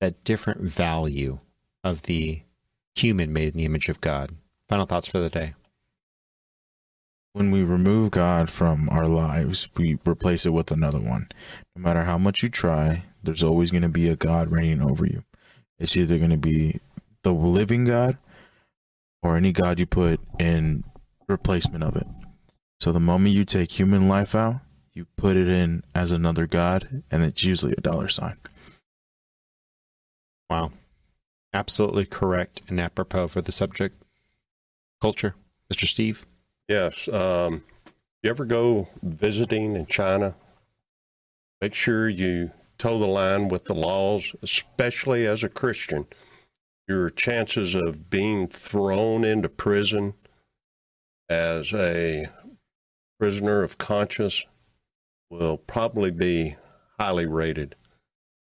[0.00, 1.40] that different value
[1.82, 2.42] of the
[2.94, 4.30] human made in the image of God.
[4.68, 5.54] Final thoughts for the day.
[7.32, 11.28] When we remove God from our lives, we replace it with another one.
[11.76, 15.06] No matter how much you try, there's always going to be a God reigning over
[15.06, 15.24] you.
[15.78, 16.80] It's either going to be
[17.22, 18.18] the living God
[19.22, 20.84] or any God you put in
[21.28, 22.06] replacement of it.
[22.80, 24.60] So the moment you take human life out,
[24.92, 28.36] you put it in as another God, and it's usually a dollar sign.
[30.50, 30.72] Wow.
[31.52, 34.02] Absolutely correct and apropos for the subject.
[35.00, 35.34] Culture.
[35.72, 35.86] Mr.
[35.86, 36.26] Steve?
[36.68, 37.08] Yes.
[37.08, 37.64] Um,
[38.22, 40.36] you ever go visiting in China?
[41.62, 46.06] Make sure you toe the line with the laws, especially as a Christian.
[46.86, 50.14] Your chances of being thrown into prison
[51.28, 52.26] as a
[53.18, 54.44] prisoner of conscience
[55.30, 56.56] will probably be
[56.98, 57.74] highly rated.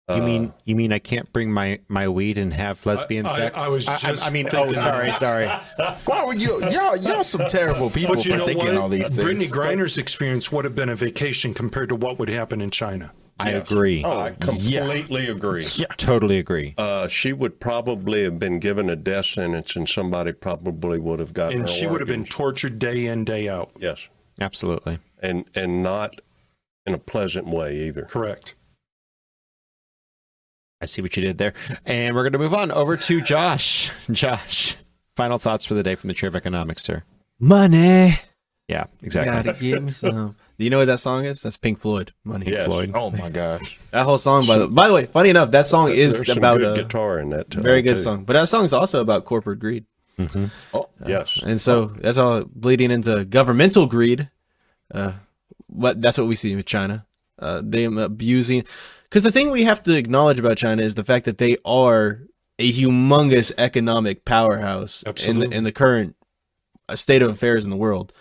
[0.10, 3.30] You Uh, mean you mean I can't bring my my weed and have lesbian I-
[3.30, 3.62] I- sex?
[3.62, 5.48] I was just I, just mean, oh, sorry, sorry.
[6.06, 6.60] Why would you?
[6.70, 8.78] Y'all, y'all some terrible people But you for know thinking what?
[8.78, 9.24] all these things.
[9.26, 13.12] Brittney Griner's experience would have been a vacation compared to what would happen in China.
[13.40, 14.04] I agree.
[14.04, 15.64] Oh, I completely agree.
[15.98, 16.76] Totally agree.
[16.78, 21.34] Uh, she would probably have been given a death sentence, and somebody probably would have
[21.34, 23.72] gotten And her she would have been tortured day in, day out.
[23.80, 25.00] yes, Absolutely.
[25.24, 26.22] and and not
[26.86, 28.04] in a pleasant way either.
[28.04, 28.54] Correct.
[30.82, 31.54] I see what you did there.
[31.86, 33.92] And we're going to move on over to Josh.
[34.12, 34.76] Josh,
[35.16, 37.04] final thoughts for the day from the chair of economics, sir.
[37.40, 38.20] Money.
[38.68, 39.44] Yeah, exactly.
[39.52, 40.36] Gotta give me some.
[40.58, 41.42] Do you know what that song is?
[41.42, 42.14] That's Pink Floyd.
[42.24, 42.50] Money.
[42.50, 42.66] Yes.
[42.66, 42.92] Floyd.
[42.94, 43.78] Oh my gosh.
[43.92, 46.38] That whole song, by the by the way, funny enough, that song is There's some
[46.38, 47.56] about good a guitar in that.
[47.56, 48.02] uh, very good too.
[48.02, 48.24] song.
[48.24, 49.86] But that song is also about corporate greed.
[50.74, 51.42] Oh, yes.
[51.44, 54.30] And so that's all bleeding into governmental greed.
[54.94, 55.14] Uh,
[55.68, 57.06] what that's what we see with China.
[57.40, 58.64] Uh, them abusing.
[59.12, 62.22] Because the thing we have to acknowledge about China is the fact that they are
[62.58, 66.16] a humongous economic powerhouse in the in the current
[66.88, 68.14] uh, state of affairs in the world.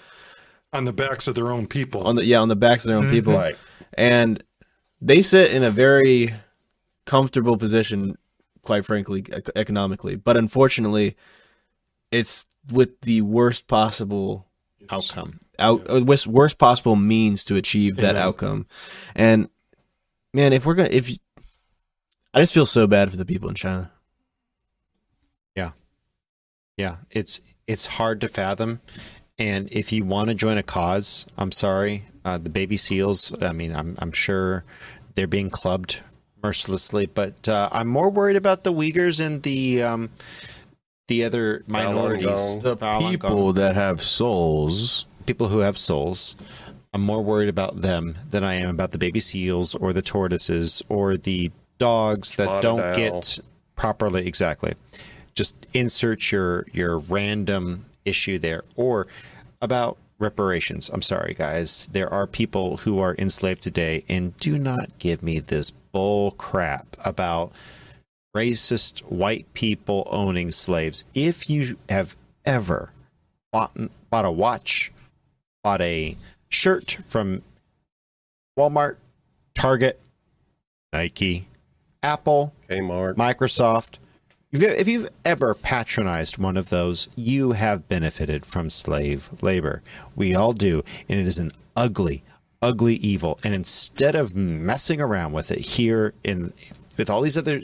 [0.73, 2.03] On the backs of their own people.
[2.03, 3.57] On the yeah, on the backs of their own people, Right.
[3.95, 4.43] and
[5.01, 6.35] they sit in a very
[7.07, 8.19] comfortable position,
[8.63, 9.25] quite frankly,
[9.55, 10.17] economically.
[10.17, 11.17] But unfortunately,
[12.11, 14.49] it's with the worst possible
[14.91, 15.39] Outcome.
[15.57, 18.23] out uh, worst, worst possible means to achieve that Amen.
[18.23, 18.67] outcome.
[19.15, 19.49] And
[20.33, 21.11] man, if we're gonna, if
[22.35, 23.91] I just feel so bad for the people in China.
[25.57, 25.73] Yeah,
[26.77, 28.81] yeah, it's it's hard to fathom.
[29.39, 33.33] And if you want to join a cause, I'm sorry, uh, the baby seals.
[33.43, 34.65] I mean, I'm I'm sure
[35.15, 36.01] they're being clubbed
[36.43, 40.11] mercilessly, but uh, I'm more worried about the Uyghurs and the um,
[41.09, 42.77] the other minorities, The
[43.11, 45.07] people that have souls.
[45.27, 46.37] people who have souls.
[46.93, 50.83] I'm more worried about them than I am about the baby seals or the tortoises
[50.89, 52.95] or the dogs that Spotted don't owl.
[52.95, 53.39] get
[53.77, 54.75] properly exactly.
[55.35, 59.07] Just insert your your random issue there or
[59.63, 60.91] about reparations.
[60.93, 61.89] I'm sorry guys.
[61.93, 66.97] There are people who are enslaved today and do not give me this bull crap
[67.05, 67.53] about
[68.37, 71.05] racist white people owning slaves.
[71.15, 72.91] If you have ever
[73.53, 73.73] bought,
[74.11, 74.93] bought a watch,
[75.65, 76.17] bought a
[76.51, 77.43] shirt from
[78.59, 78.97] Walmart,
[79.55, 79.99] Target,
[80.93, 81.47] Nike,
[82.03, 83.15] Apple, Kmart.
[83.15, 83.99] Microsoft.
[84.53, 89.83] If you- If you've ever patronized one of those, you have benefited from slave labor.
[90.17, 90.83] We all do.
[91.09, 92.25] And it is an ugly,
[92.61, 93.39] ugly evil.
[93.45, 96.53] And instead of messing around with it here in
[96.97, 97.61] with all these other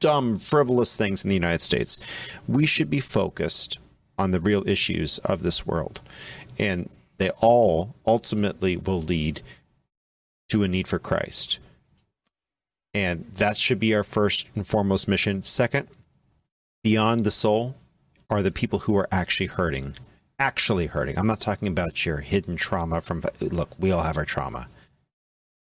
[0.00, 1.98] dumb, frivolous things in the United States,
[2.46, 3.76] we should be focused
[4.16, 6.00] on the real issues of this world.
[6.58, 9.42] And they all ultimately will lead
[10.48, 11.58] to a need for Christ.
[12.94, 15.42] And that should be our first and foremost mission.
[15.42, 15.88] Second,
[16.82, 17.76] beyond the soul
[18.30, 19.96] are the people who are actually hurting.
[20.38, 21.18] Actually hurting.
[21.18, 24.68] I'm not talking about your hidden trauma from look, we all have our trauma.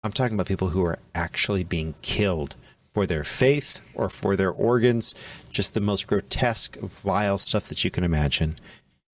[0.03, 2.55] I'm talking about people who are actually being killed
[2.93, 5.13] for their faith or for their organs,
[5.49, 8.55] just the most grotesque, vile stuff that you can imagine.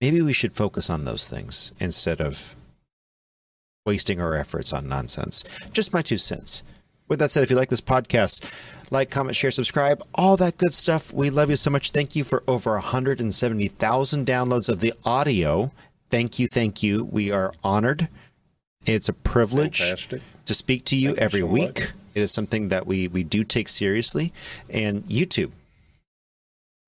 [0.03, 2.57] Maybe we should focus on those things instead of
[3.85, 5.45] wasting our efforts on nonsense.
[5.71, 6.61] Just my two cents.
[7.07, 8.43] With that said, if you like this podcast,
[8.91, 11.13] like, comment, share, subscribe, all that good stuff.
[11.13, 11.91] We love you so much.
[11.91, 15.71] Thank you for over 170,000 downloads of the audio.
[16.09, 17.05] Thank you, thank you.
[17.05, 18.09] We are honored.
[18.85, 20.21] It's a privilege Fantastic.
[20.43, 21.79] to speak to you Thank you every so week.
[21.79, 21.89] much.
[22.13, 24.33] It is something that we we do take seriously.
[24.69, 25.51] And YouTube,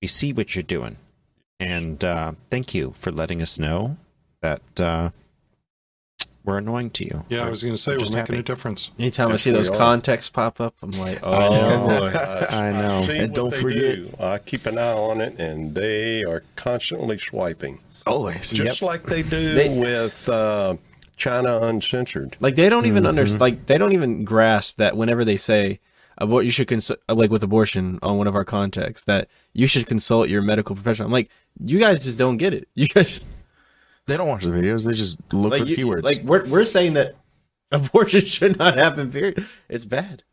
[0.02, 0.98] we see what you're doing,
[1.60, 3.98] and uh, thank you for letting us know
[4.42, 5.10] that uh,
[6.44, 7.26] we're annoying to you.
[7.30, 8.38] Yeah, I We're- was going to say we're we're making happy.
[8.38, 8.92] a difference.
[9.00, 9.80] Anytime I see those we are.
[9.80, 11.88] contexts pop up, I'm like, oh, know.
[12.00, 12.08] boy.
[12.56, 13.02] I know.
[13.08, 14.16] See And don't they forget- do.
[14.20, 18.52] I keep an eye on it, and they are constantly swiping, Always.
[18.52, 20.78] just like they do They- with uh,
[21.18, 22.38] China Uncensored.
[22.40, 23.10] Like they don't even Mm-hmm.
[23.10, 23.42] understand.
[23.42, 25.80] Like they don't even grasp that whenever they say
[26.18, 29.88] about you should consult, like with abortion on one of our contexts, that you should
[29.88, 31.08] consult your medical professional.
[31.08, 31.30] I'm like,
[31.64, 32.68] you guys just don't get it.
[32.76, 33.26] You guys
[34.08, 34.86] They don't watch the videos.
[34.86, 36.04] They just look like for you- keywords.
[36.04, 37.16] Like we're we're saying that
[37.72, 39.12] abortion should not happen.
[39.12, 39.46] Period.
[39.70, 40.24] It's bad.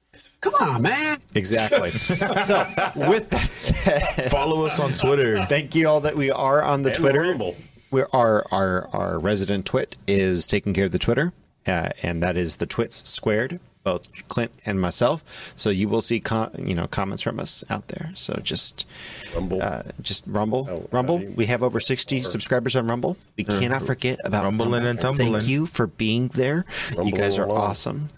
[0.43, 1.21] Come on, man.
[1.35, 1.91] Exactly.
[1.91, 5.45] so, with that said, Follow us on Twitter.
[5.47, 7.21] thank you all that we are on the And Twitter.
[7.23, 7.57] Rumble.
[7.91, 11.33] We're, our our our resident twit is taking care of the Twitter,
[11.67, 15.53] uh, and that is the twits squared, both Clint and myself.
[15.57, 18.11] So you will see com- you know comments from us out there.
[18.15, 18.87] So just
[19.35, 19.63] Rumble.
[19.63, 21.17] uh, just Rumble, Oh, Rumble.
[21.19, 23.17] uh, We have over sixty subscribers on Rumble.
[23.37, 24.89] We cannot forget about Rumbling Rumble.
[24.89, 25.33] and tumbling.
[25.33, 26.65] Thank you for being there.
[27.03, 27.59] you guys are along.
[27.59, 28.09] awesome.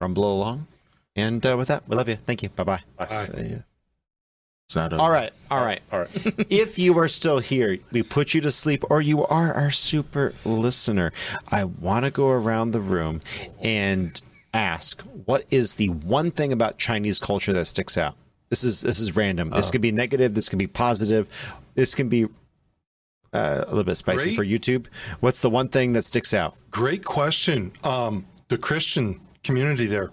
[0.00, 0.66] Rumble along.
[1.16, 2.16] And uh, with that, we love you.
[2.16, 2.48] Thank you.
[2.50, 2.80] Bye bye.
[4.66, 5.30] It's not All right.
[5.50, 5.82] All right.
[5.92, 6.10] All right.
[6.50, 10.32] if you are still here, we put you to sleep, or you are our super
[10.44, 11.12] listener,
[11.50, 13.20] I want to go around the room
[13.60, 14.20] and
[14.54, 18.14] ask what is the one thing about Chinese culture that sticks out?
[18.50, 19.50] This is this is random.
[19.50, 20.34] This could be negative.
[20.34, 21.28] This can be positive.
[21.74, 22.26] This can be
[23.32, 24.36] uh, a little bit spicy Great.
[24.36, 24.86] for YouTube.
[25.20, 26.54] What's the one thing that sticks out?
[26.70, 27.72] Great question.
[27.82, 30.10] Um, the Christian community there.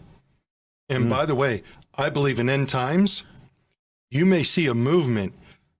[0.89, 1.63] And by the way,
[1.95, 3.23] I believe in end times,
[4.09, 5.33] you may see a movement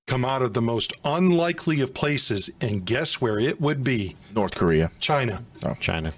[0.08, 2.50] come out of the most unlikely of places.
[2.62, 4.16] And guess where it would be?
[4.34, 4.92] North Korea.
[5.00, 5.44] China.
[5.66, 5.76] oh.
[5.80, 6.14] China.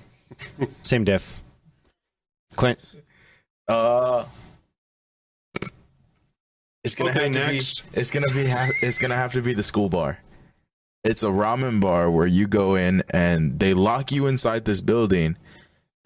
[0.81, 1.42] Same diff.
[2.55, 2.79] Clint.
[3.67, 4.25] Uh,
[6.83, 7.91] it's gonna Okay, have to next.
[7.91, 7.99] be.
[7.99, 8.47] It's gonna be.
[8.47, 10.19] Ha- it's gonna have to be the school bar.
[11.03, 15.37] It's a ramen bar where you go in and they lock you inside this building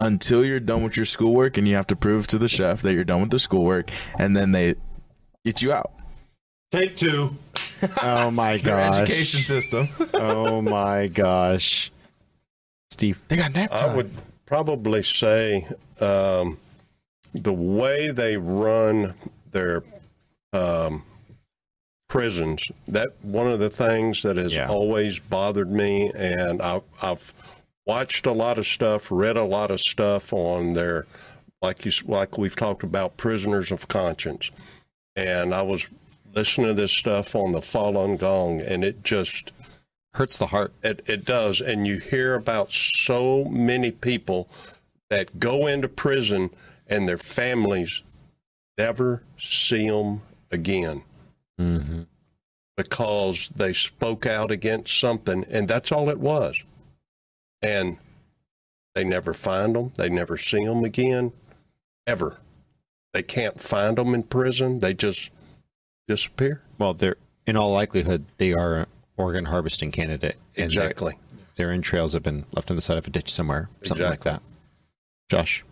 [0.00, 2.94] until you're done with your schoolwork, and you have to prove to the chef that
[2.94, 4.76] you're done with the schoolwork, and then they
[5.44, 5.92] get you out.
[6.70, 7.34] Take two.
[8.02, 8.98] Oh my Their gosh.
[8.98, 9.88] education system.
[10.14, 11.90] oh my gosh.
[12.90, 13.20] Steve.
[13.28, 13.96] they got nap I time.
[13.96, 14.10] would
[14.48, 15.68] probably say
[16.00, 16.58] um,
[17.34, 19.12] the way they run
[19.52, 19.82] their
[20.54, 21.04] um,
[22.08, 22.64] prisons.
[22.88, 24.68] That one of the things that has Yeah.
[24.68, 27.34] always bothered me, and I've, I've
[27.86, 31.06] watched a lot of stuff, read a lot of stuff on their,
[31.60, 34.50] like you, like we've talked about, prisoners of conscience,
[35.14, 35.86] and I was
[36.34, 39.52] listening to this stuff on the Falun Gong, and it just
[40.18, 40.72] Hurts the heart.
[40.82, 41.60] it, it does.
[41.60, 44.48] And you hear about so many people
[45.10, 46.50] that go into prison
[46.88, 48.02] and their families
[48.76, 51.02] never see them again
[51.60, 52.02] Mm-hmm.
[52.76, 56.62] because they spoke out against something, and that's all it was.
[57.60, 57.98] And
[58.94, 61.32] they never find them, they never see them again,
[62.06, 62.38] ever.
[63.12, 65.30] They can't find them in prison, they just
[66.06, 66.62] disappear.
[66.78, 68.86] Well, they're in all likelihood they are
[69.18, 70.36] an organ harvesting candidate.
[70.56, 71.14] Exactly.
[71.56, 73.68] Their entrails have been left on the side of a ditch somewhere.
[73.82, 74.30] Something Exactly.
[74.32, 74.42] like that.
[75.28, 75.64] Josh.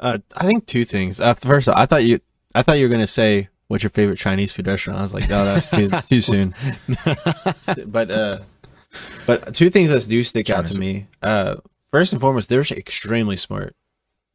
[0.00, 1.20] Uh, I think two things.
[1.20, 2.20] Uh, first, I thought you,
[2.54, 4.98] I thought you were gonna say what's your favorite Chinese food restaurant.
[4.98, 6.54] I was like, no, that's too too soon.
[7.86, 8.40] but uh,
[9.26, 11.06] but two things that do stick out to me.
[11.22, 11.56] Uh,
[11.90, 13.74] first and foremost, they're extremely smart,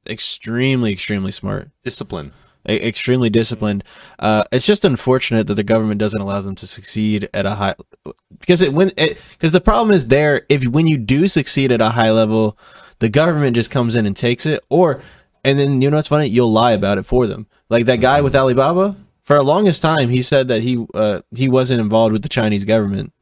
[0.07, 2.31] extremely extremely smart, Discipline.
[2.67, 3.83] Extremely disciplined.
[4.17, 7.75] Uh, it's just unfortunate that the government doesn't allow them to succeed at a high
[8.39, 11.91] because it when because the problem is there if when you do succeed at a
[11.91, 12.57] high level,
[12.99, 15.01] the government just comes in and takes it, or
[15.43, 17.47] and then you know what's funny, you'll lie about it for them.
[17.69, 21.47] Like that guy with Alibaba, for the longest time, he said that he uh, he
[21.47, 23.13] wasn't involved with the Chinese government.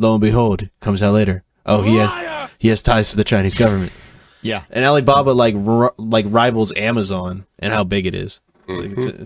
[0.00, 1.44] Lo and behold, comes out later.
[1.64, 3.92] Oh, he has he has ties to the Chinese government.
[4.42, 4.64] Yeah.
[4.70, 8.40] And Alibaba like r- like rivals Amazon and how big it is.
[8.80, 9.24] Like, it's, uh,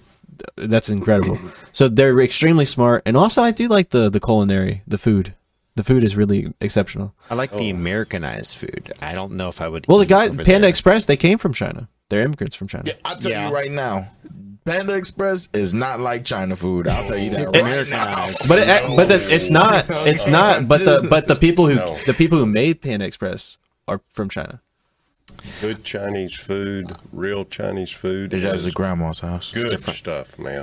[0.57, 1.39] that's incredible.
[1.73, 5.35] So they're extremely smart, and also I do like the the culinary, the food.
[5.77, 7.15] The food is really exceptional.
[7.29, 8.93] I like the Americanized food.
[9.03, 9.87] I don't know if I would.
[9.87, 10.69] Well, the guy over Panda there.
[10.71, 11.89] Express, they came from China.
[12.09, 12.85] They're immigrants from China.
[12.87, 13.49] Yeah, I'll tell Yeah.
[13.49, 14.09] you right now,
[14.65, 16.89] Panda Express is not like China food.
[16.89, 18.49] I'll tell you that It's right Americanized.
[18.49, 19.85] But it, but the, it's not.
[20.07, 20.67] It's not.
[20.67, 21.95] But the but the people who No.
[22.07, 24.63] the people who made Panda Express are from China.
[25.61, 28.33] Good Chinese food, real Chinese food.
[28.33, 28.39] now.
[28.39, 29.53] It's is at grandma's house.
[29.53, 30.63] good stuff, man.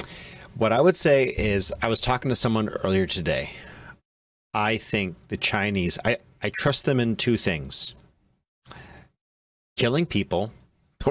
[0.55, 3.51] What I would say is, I was talking to someone earlier today.
[4.53, 7.95] I think the Chinese, I, I trust them in two things
[9.75, 10.51] killing people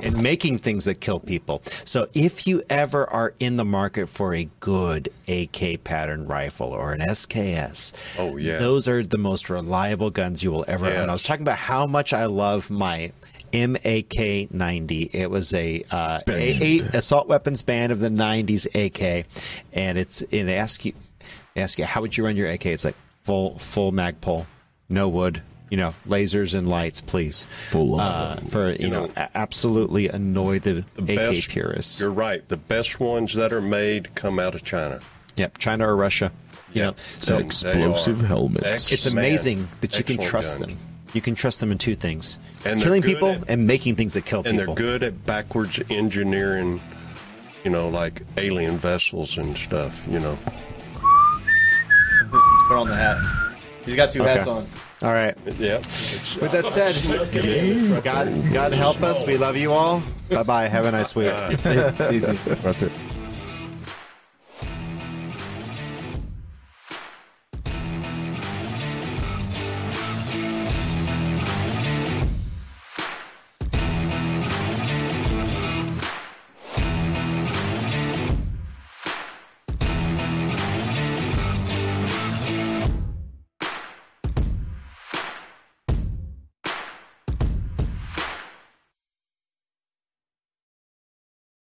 [0.00, 1.60] and making things that kill people.
[1.84, 6.92] So if you ever are in the market for a good AK pattern rifle or
[6.92, 8.58] an SKS, Oh, yeah.
[8.58, 11.10] those are the most reliable guns you will ever own.
[11.10, 13.10] I was talking about how much I love my
[13.52, 15.10] MAK 90.
[15.12, 19.26] It was a uh, A8 assault weapons band of the 90s AK,
[19.72, 20.92] and it's and they ask you
[21.54, 22.66] they ask you how would you run your AK?
[22.66, 24.46] It's like full full Magpul,
[24.88, 27.46] no wood, you know, lasers and lights, please.
[27.70, 32.00] Full uh, for you, know, a- absolutely annoy the, The AK best, purists.
[32.00, 32.46] You're right.
[32.48, 35.00] The best ones that are made come out of China.
[35.36, 36.32] Yep, China or Russia.
[36.74, 38.64] You know, so Explosive helmets.
[38.66, 40.70] ex- it's amazing that you can trust guns.
[40.70, 40.78] them.
[41.14, 44.24] You can trust them in two things: And killing people at- and making things that
[44.24, 44.60] kill And people.
[44.60, 46.80] And they're good at backwards engineering,
[47.64, 50.39] you know, like alien vessels and stuff, you know.
[52.30, 53.18] He's put on the hat.
[53.84, 54.34] He's got two Okay.
[54.34, 54.66] hats on.
[55.02, 55.36] All right.
[55.59, 55.78] Yeah.
[55.78, 56.94] With that said,
[58.05, 59.26] God, God help us.
[59.26, 60.02] We love you all.
[60.30, 60.68] Bye bye.
[60.68, 61.32] Have a nice week.
[61.34, 62.39] It's easy.
[62.62, 62.90] Right there.